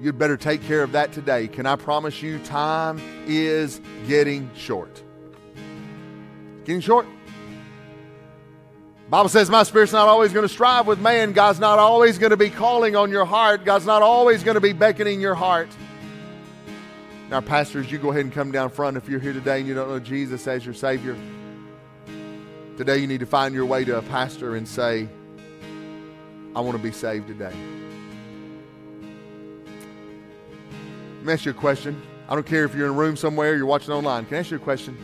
you'd 0.00 0.18
better 0.18 0.36
take 0.36 0.62
care 0.64 0.82
of 0.82 0.92
that 0.92 1.12
today. 1.12 1.48
Can 1.48 1.66
I 1.66 1.76
promise 1.76 2.20
you, 2.20 2.38
time 2.40 3.00
is 3.26 3.80
getting 4.06 4.50
short? 4.54 5.02
Getting 6.64 6.80
short. 6.80 7.06
Bible 9.10 9.28
says 9.28 9.50
my 9.50 9.62
spirit's 9.64 9.92
not 9.92 10.08
always 10.08 10.32
going 10.32 10.44
to 10.44 10.52
strive 10.52 10.86
with 10.86 10.98
man. 10.98 11.32
God's 11.32 11.60
not 11.60 11.78
always 11.78 12.18
going 12.18 12.30
to 12.30 12.36
be 12.38 12.48
calling 12.48 12.96
on 12.96 13.10
your 13.10 13.26
heart. 13.26 13.64
God's 13.64 13.84
not 13.84 14.02
always 14.02 14.42
going 14.42 14.54
to 14.54 14.62
be 14.62 14.72
beckoning 14.72 15.20
your 15.20 15.34
heart. 15.34 15.68
Now, 17.30 17.40
pastors, 17.40 17.90
you 17.92 17.98
go 17.98 18.10
ahead 18.10 18.24
and 18.24 18.32
come 18.32 18.50
down 18.50 18.70
front 18.70 18.96
if 18.96 19.08
you're 19.08 19.20
here 19.20 19.32
today 19.32 19.58
and 19.58 19.68
you 19.68 19.74
don't 19.74 19.88
know 19.88 20.00
Jesus 20.00 20.46
as 20.46 20.64
your 20.64 20.74
Savior. 20.74 21.16
Today, 22.76 22.98
you 22.98 23.06
need 23.06 23.20
to 23.20 23.26
find 23.26 23.54
your 23.54 23.66
way 23.66 23.84
to 23.84 23.98
a 23.98 24.02
pastor 24.02 24.56
and 24.56 24.66
say, 24.66 25.08
I 26.56 26.60
want 26.60 26.76
to 26.76 26.82
be 26.82 26.92
saved 26.92 27.28
today. 27.28 27.52
Let 31.16 31.24
me 31.24 31.32
ask 31.32 31.44
you 31.44 31.50
a 31.50 31.54
question. 31.54 32.00
I 32.28 32.34
don't 32.34 32.46
care 32.46 32.64
if 32.64 32.74
you're 32.74 32.86
in 32.86 32.92
a 32.92 32.96
room 32.96 33.16
somewhere, 33.16 33.54
you're 33.54 33.66
watching 33.66 33.92
online. 33.92 34.24
Can 34.24 34.36
I 34.36 34.40
ask 34.40 34.50
you 34.50 34.56
a 34.56 34.60
question? 34.60 34.96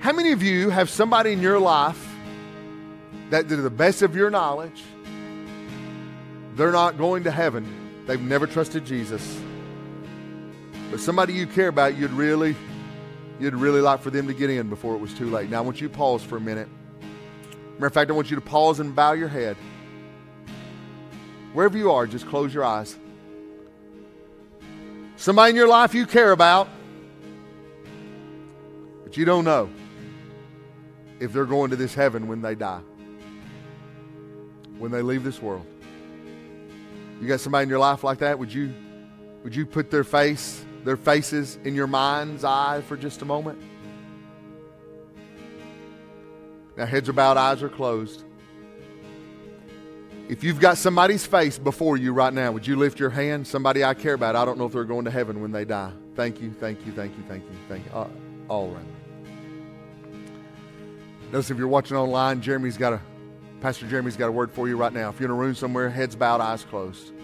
How 0.00 0.12
many 0.12 0.32
of 0.32 0.42
you 0.42 0.68
have 0.68 0.90
somebody 0.90 1.32
in 1.32 1.40
your 1.40 1.58
life 1.58 2.13
that, 3.30 3.48
to 3.48 3.56
the 3.56 3.70
best 3.70 4.02
of 4.02 4.14
your 4.14 4.30
knowledge, 4.30 4.82
they're 6.54 6.72
not 6.72 6.98
going 6.98 7.24
to 7.24 7.30
heaven? 7.30 8.04
They've 8.06 8.20
never 8.20 8.46
trusted 8.46 8.84
Jesus. 8.84 9.40
But 10.90 11.00
somebody 11.00 11.32
you 11.32 11.46
care 11.46 11.68
about, 11.68 11.96
you'd 11.96 12.12
really, 12.12 12.54
you'd 13.40 13.54
really 13.54 13.80
like 13.80 14.00
for 14.00 14.10
them 14.10 14.26
to 14.26 14.34
get 14.34 14.50
in 14.50 14.68
before 14.68 14.94
it 14.94 14.98
was 14.98 15.14
too 15.14 15.30
late. 15.30 15.50
Now, 15.50 15.58
I 15.58 15.60
want 15.62 15.80
you 15.80 15.88
to 15.88 15.94
pause 15.94 16.22
for 16.22 16.36
a 16.36 16.40
minute. 16.40 16.68
Matter 17.74 17.86
of 17.86 17.94
fact, 17.94 18.10
I 18.10 18.14
want 18.14 18.30
you 18.30 18.36
to 18.36 18.42
pause 18.42 18.78
and 18.78 18.94
bow 18.94 19.12
your 19.12 19.28
head. 19.28 19.56
Wherever 21.52 21.76
you 21.76 21.90
are, 21.90 22.06
just 22.06 22.26
close 22.28 22.52
your 22.52 22.64
eyes. 22.64 22.96
Somebody 25.16 25.50
in 25.50 25.56
your 25.56 25.68
life 25.68 25.94
you 25.94 26.06
care 26.06 26.32
about, 26.32 26.68
but 29.04 29.16
you 29.16 29.24
don't 29.24 29.44
know 29.44 29.70
if 31.20 31.32
they're 31.32 31.44
going 31.44 31.70
to 31.70 31.76
this 31.76 31.94
heaven 31.94 32.26
when 32.26 32.42
they 32.42 32.54
die, 32.54 32.80
when 34.78 34.90
they 34.90 35.02
leave 35.02 35.24
this 35.24 35.40
world. 35.40 35.66
You 37.20 37.28
got 37.28 37.40
somebody 37.40 37.64
in 37.64 37.68
your 37.68 37.78
life 37.78 38.04
like 38.04 38.18
that? 38.18 38.38
Would 38.38 38.52
you, 38.52 38.74
would 39.42 39.54
you 39.54 39.66
put 39.66 39.90
their 39.90 40.04
face, 40.04 40.64
their 40.84 40.96
faces 40.96 41.58
in 41.64 41.74
your 41.74 41.86
mind's 41.86 42.44
eye 42.44 42.82
for 42.82 42.96
just 42.96 43.22
a 43.22 43.24
moment? 43.24 43.58
Now, 46.76 46.86
heads 46.86 47.08
are 47.08 47.12
bowed, 47.12 47.36
eyes 47.36 47.62
are 47.62 47.68
closed. 47.68 48.24
If 50.28 50.42
you've 50.42 50.58
got 50.58 50.78
somebody's 50.78 51.24
face 51.26 51.58
before 51.58 51.96
you 51.96 52.12
right 52.12 52.32
now, 52.32 52.50
would 52.50 52.66
you 52.66 52.76
lift 52.76 52.98
your 52.98 53.10
hand? 53.10 53.46
Somebody 53.46 53.84
I 53.84 53.94
care 53.94 54.14
about. 54.14 54.34
I 54.34 54.44
don't 54.44 54.58
know 54.58 54.64
if 54.64 54.72
they're 54.72 54.84
going 54.84 55.04
to 55.04 55.10
heaven 55.10 55.40
when 55.40 55.52
they 55.52 55.64
die. 55.64 55.92
Thank 56.16 56.40
you, 56.40 56.52
thank 56.52 56.84
you, 56.86 56.92
thank 56.92 57.16
you, 57.16 57.22
thank 57.28 57.44
you, 57.44 57.56
thank 57.68 57.84
you. 57.84 57.92
All, 57.92 58.10
all 58.48 58.72
around. 58.72 58.88
Notice 61.30 61.50
if 61.50 61.58
you're 61.58 61.68
watching 61.68 61.96
online, 61.96 62.40
Jeremy's 62.40 62.76
got 62.76 62.94
a, 62.94 63.00
Pastor 63.64 63.86
Jeremy's 63.86 64.18
got 64.18 64.28
a 64.28 64.30
word 64.30 64.50
for 64.50 64.68
you 64.68 64.76
right 64.76 64.92
now. 64.92 65.08
If 65.08 65.18
you're 65.18 65.30
in 65.30 65.30
a 65.30 65.40
room 65.40 65.54
somewhere, 65.54 65.88
heads 65.88 66.14
bowed, 66.14 66.42
eyes 66.42 66.64
closed. 66.64 67.14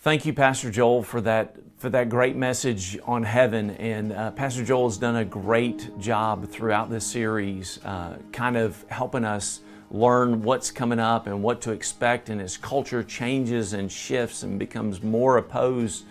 Thank 0.00 0.26
you, 0.26 0.34
Pastor 0.34 0.70
Joel, 0.70 1.02
for 1.02 1.22
that 1.22 1.56
for 1.78 1.88
that 1.88 2.10
great 2.10 2.36
message 2.36 2.98
on 3.06 3.22
heaven. 3.22 3.70
And 3.70 4.12
uh, 4.12 4.32
Pastor 4.32 4.62
Joel 4.62 4.90
has 4.90 4.98
done 4.98 5.16
a 5.16 5.24
great 5.24 5.98
job 5.98 6.46
throughout 6.46 6.90
this 6.90 7.06
series, 7.06 7.82
uh, 7.86 8.18
kind 8.32 8.58
of 8.58 8.84
helping 8.90 9.24
us 9.24 9.60
learn 9.90 10.42
what's 10.42 10.70
coming 10.70 10.98
up 10.98 11.26
and 11.26 11.42
what 11.42 11.62
to 11.62 11.70
expect. 11.70 12.28
And 12.28 12.38
as 12.38 12.58
culture 12.58 13.02
changes 13.02 13.72
and 13.72 13.90
shifts 13.90 14.42
and 14.42 14.58
becomes 14.58 15.02
more 15.02 15.38
opposed 15.38 16.04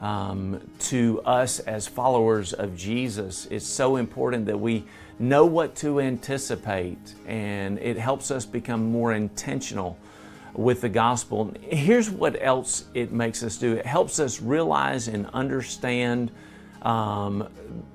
um, 0.00 0.68
to 0.80 1.22
us 1.24 1.60
as 1.60 1.86
followers 1.86 2.54
of 2.54 2.76
Jesus, 2.76 3.46
it's 3.52 3.64
so 3.64 3.94
important 3.94 4.46
that 4.46 4.58
we 4.58 4.84
know 5.18 5.46
what 5.46 5.76
to 5.76 6.00
anticipate, 6.00 7.14
and 7.26 7.78
it 7.78 7.96
helps 7.96 8.30
us 8.30 8.44
become 8.44 8.90
more 8.90 9.12
intentional 9.12 9.96
with 10.54 10.80
the 10.80 10.88
gospel. 10.88 11.52
Here's 11.62 12.10
what 12.10 12.36
else 12.40 12.84
it 12.94 13.12
makes 13.12 13.42
us 13.42 13.56
do 13.56 13.72
it 13.72 13.86
helps 13.86 14.18
us 14.20 14.40
realize 14.40 15.08
and 15.08 15.26
understand 15.32 16.30
um, 16.82 17.48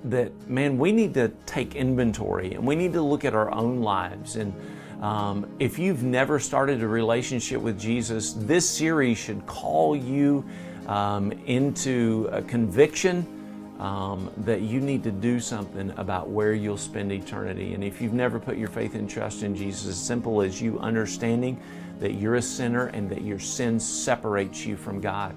that, 0.06 0.50
man, 0.50 0.78
we 0.78 0.92
need 0.92 1.14
to 1.14 1.30
take 1.46 1.76
inventory 1.76 2.54
and 2.54 2.66
we 2.66 2.76
need 2.76 2.94
to 2.94 3.02
look 3.02 3.24
at 3.24 3.34
our 3.34 3.54
own 3.54 3.82
lives. 3.82 4.36
And 4.36 4.54
um, 5.02 5.48
if 5.60 5.80
you've 5.80 6.04
never 6.04 6.40
started 6.40 6.82
a 6.82 6.88
relationship 6.88 7.62
with 7.62 7.80
Jesus, 7.80 8.34
this 8.34 8.68
series 8.68 9.18
should 9.18 9.46
call 9.46 9.96
you 9.96 10.44
um, 10.88 11.32
into 11.46 12.28
a 12.32 12.42
conviction. 12.42 13.39
Um, 13.80 14.30
that 14.40 14.62
you 14.62 14.82
need 14.82 15.04
to 15.04 15.12
do 15.12 15.40
something 15.40 15.94
about 15.96 16.30
where 16.30 16.54
you'll 16.54 16.78
spend 16.78 17.14
eternity. 17.14 17.74
And 17.74 17.82
if 17.82 18.02
you've 18.02 18.12
never 18.12 18.38
put 18.38 18.58
your 18.58 18.68
faith 18.68 18.94
and 18.94 19.10
trust 19.10 19.42
in 19.42 19.56
Jesus, 19.56 19.88
as 19.88 19.98
simple 19.98 20.42
as 20.42 20.62
you 20.62 20.78
understanding 20.80 21.62
that 22.00 22.16
you're 22.16 22.36
a 22.36 22.42
sinner 22.42 22.88
and 22.88 23.10
that 23.10 23.22
your 23.22 23.40
sin 23.40 23.80
separates 23.80 24.66
you 24.66 24.76
from 24.76 25.00
God. 25.00 25.36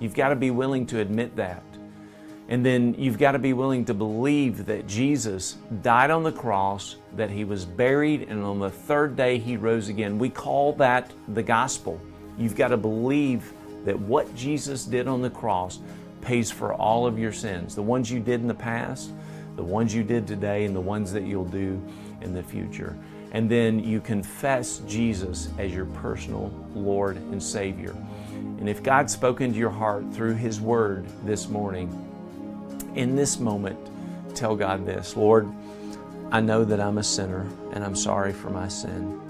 You've 0.00 0.14
got 0.14 0.28
to 0.28 0.36
be 0.36 0.50
willing 0.50 0.86
to 0.86 1.00
admit 1.00 1.34
that. 1.36 1.62
And 2.48 2.64
then 2.64 2.94
you've 2.94 3.18
got 3.18 3.32
to 3.32 3.38
be 3.38 3.52
willing 3.52 3.84
to 3.86 3.94
believe 3.94 4.64
that 4.66 4.86
Jesus 4.86 5.56
died 5.82 6.10
on 6.10 6.22
the 6.22 6.32
cross, 6.32 6.96
that 7.16 7.30
he 7.30 7.44
was 7.44 7.66
buried, 7.66 8.22
and 8.28 8.42
on 8.42 8.58
the 8.58 8.70
third 8.70 9.16
day 9.16 9.38
he 9.38 9.56
rose 9.56 9.88
again. 9.88 10.18
We 10.18 10.30
call 10.30 10.72
that 10.74 11.12
the 11.28 11.42
gospel. 11.42 12.00
You've 12.38 12.56
got 12.56 12.68
to 12.68 12.78
believe 12.78 13.52
that 13.84 13.98
what 13.98 14.34
Jesus 14.34 14.84
did 14.84 15.08
on 15.08 15.20
the 15.20 15.30
cross 15.30 15.80
pays 16.28 16.50
for 16.50 16.74
all 16.74 17.06
of 17.06 17.18
your 17.18 17.32
sins 17.32 17.74
the 17.74 17.82
ones 17.82 18.10
you 18.10 18.20
did 18.20 18.40
in 18.40 18.46
the 18.46 18.54
past, 18.54 19.12
the 19.56 19.62
ones 19.62 19.94
you 19.94 20.04
did 20.04 20.26
today, 20.26 20.64
and 20.64 20.76
the 20.76 20.80
ones 20.80 21.12
that 21.12 21.24
you'll 21.24 21.44
do 21.44 21.82
in 22.20 22.34
the 22.34 22.42
future 22.42 22.96
and 23.32 23.50
then 23.50 23.82
you 23.82 24.00
confess 24.00 24.78
Jesus 24.86 25.48
as 25.58 25.74
your 25.74 25.86
personal 25.86 26.52
Lord 26.74 27.16
and 27.16 27.42
Savior. 27.42 27.94
And 28.58 28.68
if 28.68 28.82
God's 28.82 29.12
spoken 29.12 29.52
to 29.52 29.58
your 29.58 29.70
heart 29.70 30.04
through 30.12 30.34
His 30.34 30.60
Word 30.60 31.06
this 31.24 31.48
morning, 31.48 32.04
in 32.94 33.16
this 33.16 33.38
moment, 33.38 33.78
tell 34.34 34.56
God 34.56 34.86
this 34.86 35.16
Lord, 35.16 35.48
I 36.30 36.40
know 36.40 36.64
that 36.64 36.80
I'm 36.80 36.98
a 36.98 37.02
sinner 37.02 37.46
and 37.72 37.84
I'm 37.84 37.96
sorry 37.96 38.32
for 38.32 38.50
my 38.50 38.68
sin. 38.68 39.20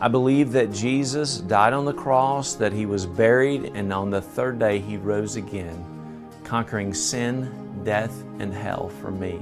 I 0.00 0.08
believe 0.08 0.52
that 0.52 0.72
Jesus 0.72 1.38
died 1.38 1.72
on 1.72 1.84
the 1.84 1.92
cross, 1.92 2.54
that 2.54 2.72
He 2.72 2.86
was 2.86 3.06
buried, 3.06 3.72
and 3.74 3.92
on 3.92 4.10
the 4.10 4.22
third 4.22 4.58
day 4.58 4.80
He 4.80 4.96
rose 4.96 5.36
again, 5.36 5.84
conquering 6.50 6.92
sin, 6.92 7.48
death, 7.84 8.24
and 8.40 8.52
hell 8.52 8.88
for 9.00 9.12
me. 9.12 9.40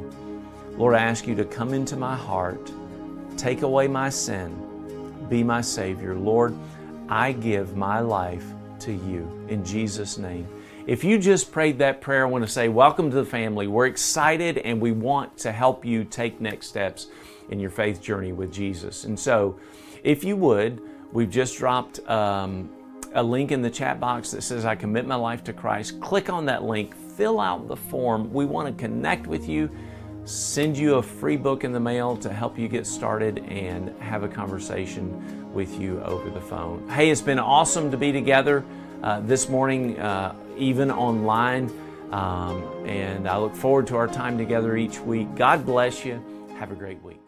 Lord, 0.76 0.94
I 0.94 0.98
ask 0.98 1.26
you 1.26 1.34
to 1.36 1.44
come 1.46 1.72
into 1.72 1.96
my 1.96 2.14
heart 2.14 2.70
Take 3.38 3.62
away 3.62 3.86
my 3.86 4.10
sin. 4.10 5.26
Be 5.28 5.44
my 5.44 5.60
Savior. 5.60 6.16
Lord, 6.16 6.56
I 7.08 7.30
give 7.30 7.76
my 7.76 8.00
life 8.00 8.44
to 8.80 8.92
you 8.92 9.46
in 9.48 9.64
Jesus' 9.64 10.18
name. 10.18 10.48
If 10.88 11.04
you 11.04 11.20
just 11.20 11.52
prayed 11.52 11.78
that 11.78 12.00
prayer, 12.00 12.26
I 12.26 12.28
want 12.28 12.44
to 12.44 12.50
say, 12.50 12.68
Welcome 12.68 13.10
to 13.10 13.16
the 13.16 13.24
family. 13.24 13.68
We're 13.68 13.86
excited 13.86 14.58
and 14.58 14.80
we 14.80 14.90
want 14.90 15.38
to 15.38 15.52
help 15.52 15.84
you 15.84 16.02
take 16.02 16.40
next 16.40 16.66
steps 16.66 17.06
in 17.48 17.60
your 17.60 17.70
faith 17.70 18.02
journey 18.02 18.32
with 18.32 18.52
Jesus. 18.52 19.04
And 19.04 19.18
so, 19.18 19.60
if 20.02 20.24
you 20.24 20.36
would, 20.36 20.82
we've 21.12 21.30
just 21.30 21.58
dropped 21.58 22.00
um, 22.08 22.68
a 23.14 23.22
link 23.22 23.52
in 23.52 23.62
the 23.62 23.70
chat 23.70 24.00
box 24.00 24.30
that 24.32 24.42
says, 24.42 24.64
I 24.64 24.74
commit 24.74 25.06
my 25.06 25.14
life 25.14 25.44
to 25.44 25.52
Christ. 25.52 26.00
Click 26.00 26.30
on 26.30 26.46
that 26.46 26.64
link, 26.64 26.94
fill 27.16 27.40
out 27.40 27.68
the 27.68 27.76
form. 27.76 28.32
We 28.32 28.44
want 28.44 28.68
to 28.68 28.80
connect 28.80 29.26
with 29.26 29.48
you 29.48 29.70
send 30.28 30.76
you 30.76 30.96
a 30.96 31.02
free 31.02 31.36
book 31.36 31.64
in 31.64 31.72
the 31.72 31.80
mail 31.80 32.14
to 32.14 32.30
help 32.30 32.58
you 32.58 32.68
get 32.68 32.86
started 32.86 33.38
and 33.48 33.88
have 34.00 34.22
a 34.22 34.28
conversation 34.28 35.54
with 35.54 35.80
you 35.80 36.00
over 36.02 36.28
the 36.28 36.40
phone. 36.40 36.86
Hey, 36.90 37.10
it's 37.10 37.22
been 37.22 37.38
awesome 37.38 37.90
to 37.90 37.96
be 37.96 38.12
together 38.12 38.62
uh, 39.02 39.20
this 39.20 39.48
morning, 39.48 39.98
uh, 39.98 40.34
even 40.58 40.90
online. 40.90 41.70
Um, 42.12 42.62
and 42.86 43.26
I 43.26 43.38
look 43.38 43.54
forward 43.54 43.86
to 43.88 43.96
our 43.96 44.08
time 44.08 44.36
together 44.36 44.76
each 44.76 44.98
week. 45.00 45.34
God 45.34 45.64
bless 45.64 46.04
you. 46.04 46.22
Have 46.58 46.72
a 46.72 46.74
great 46.74 47.02
week. 47.02 47.27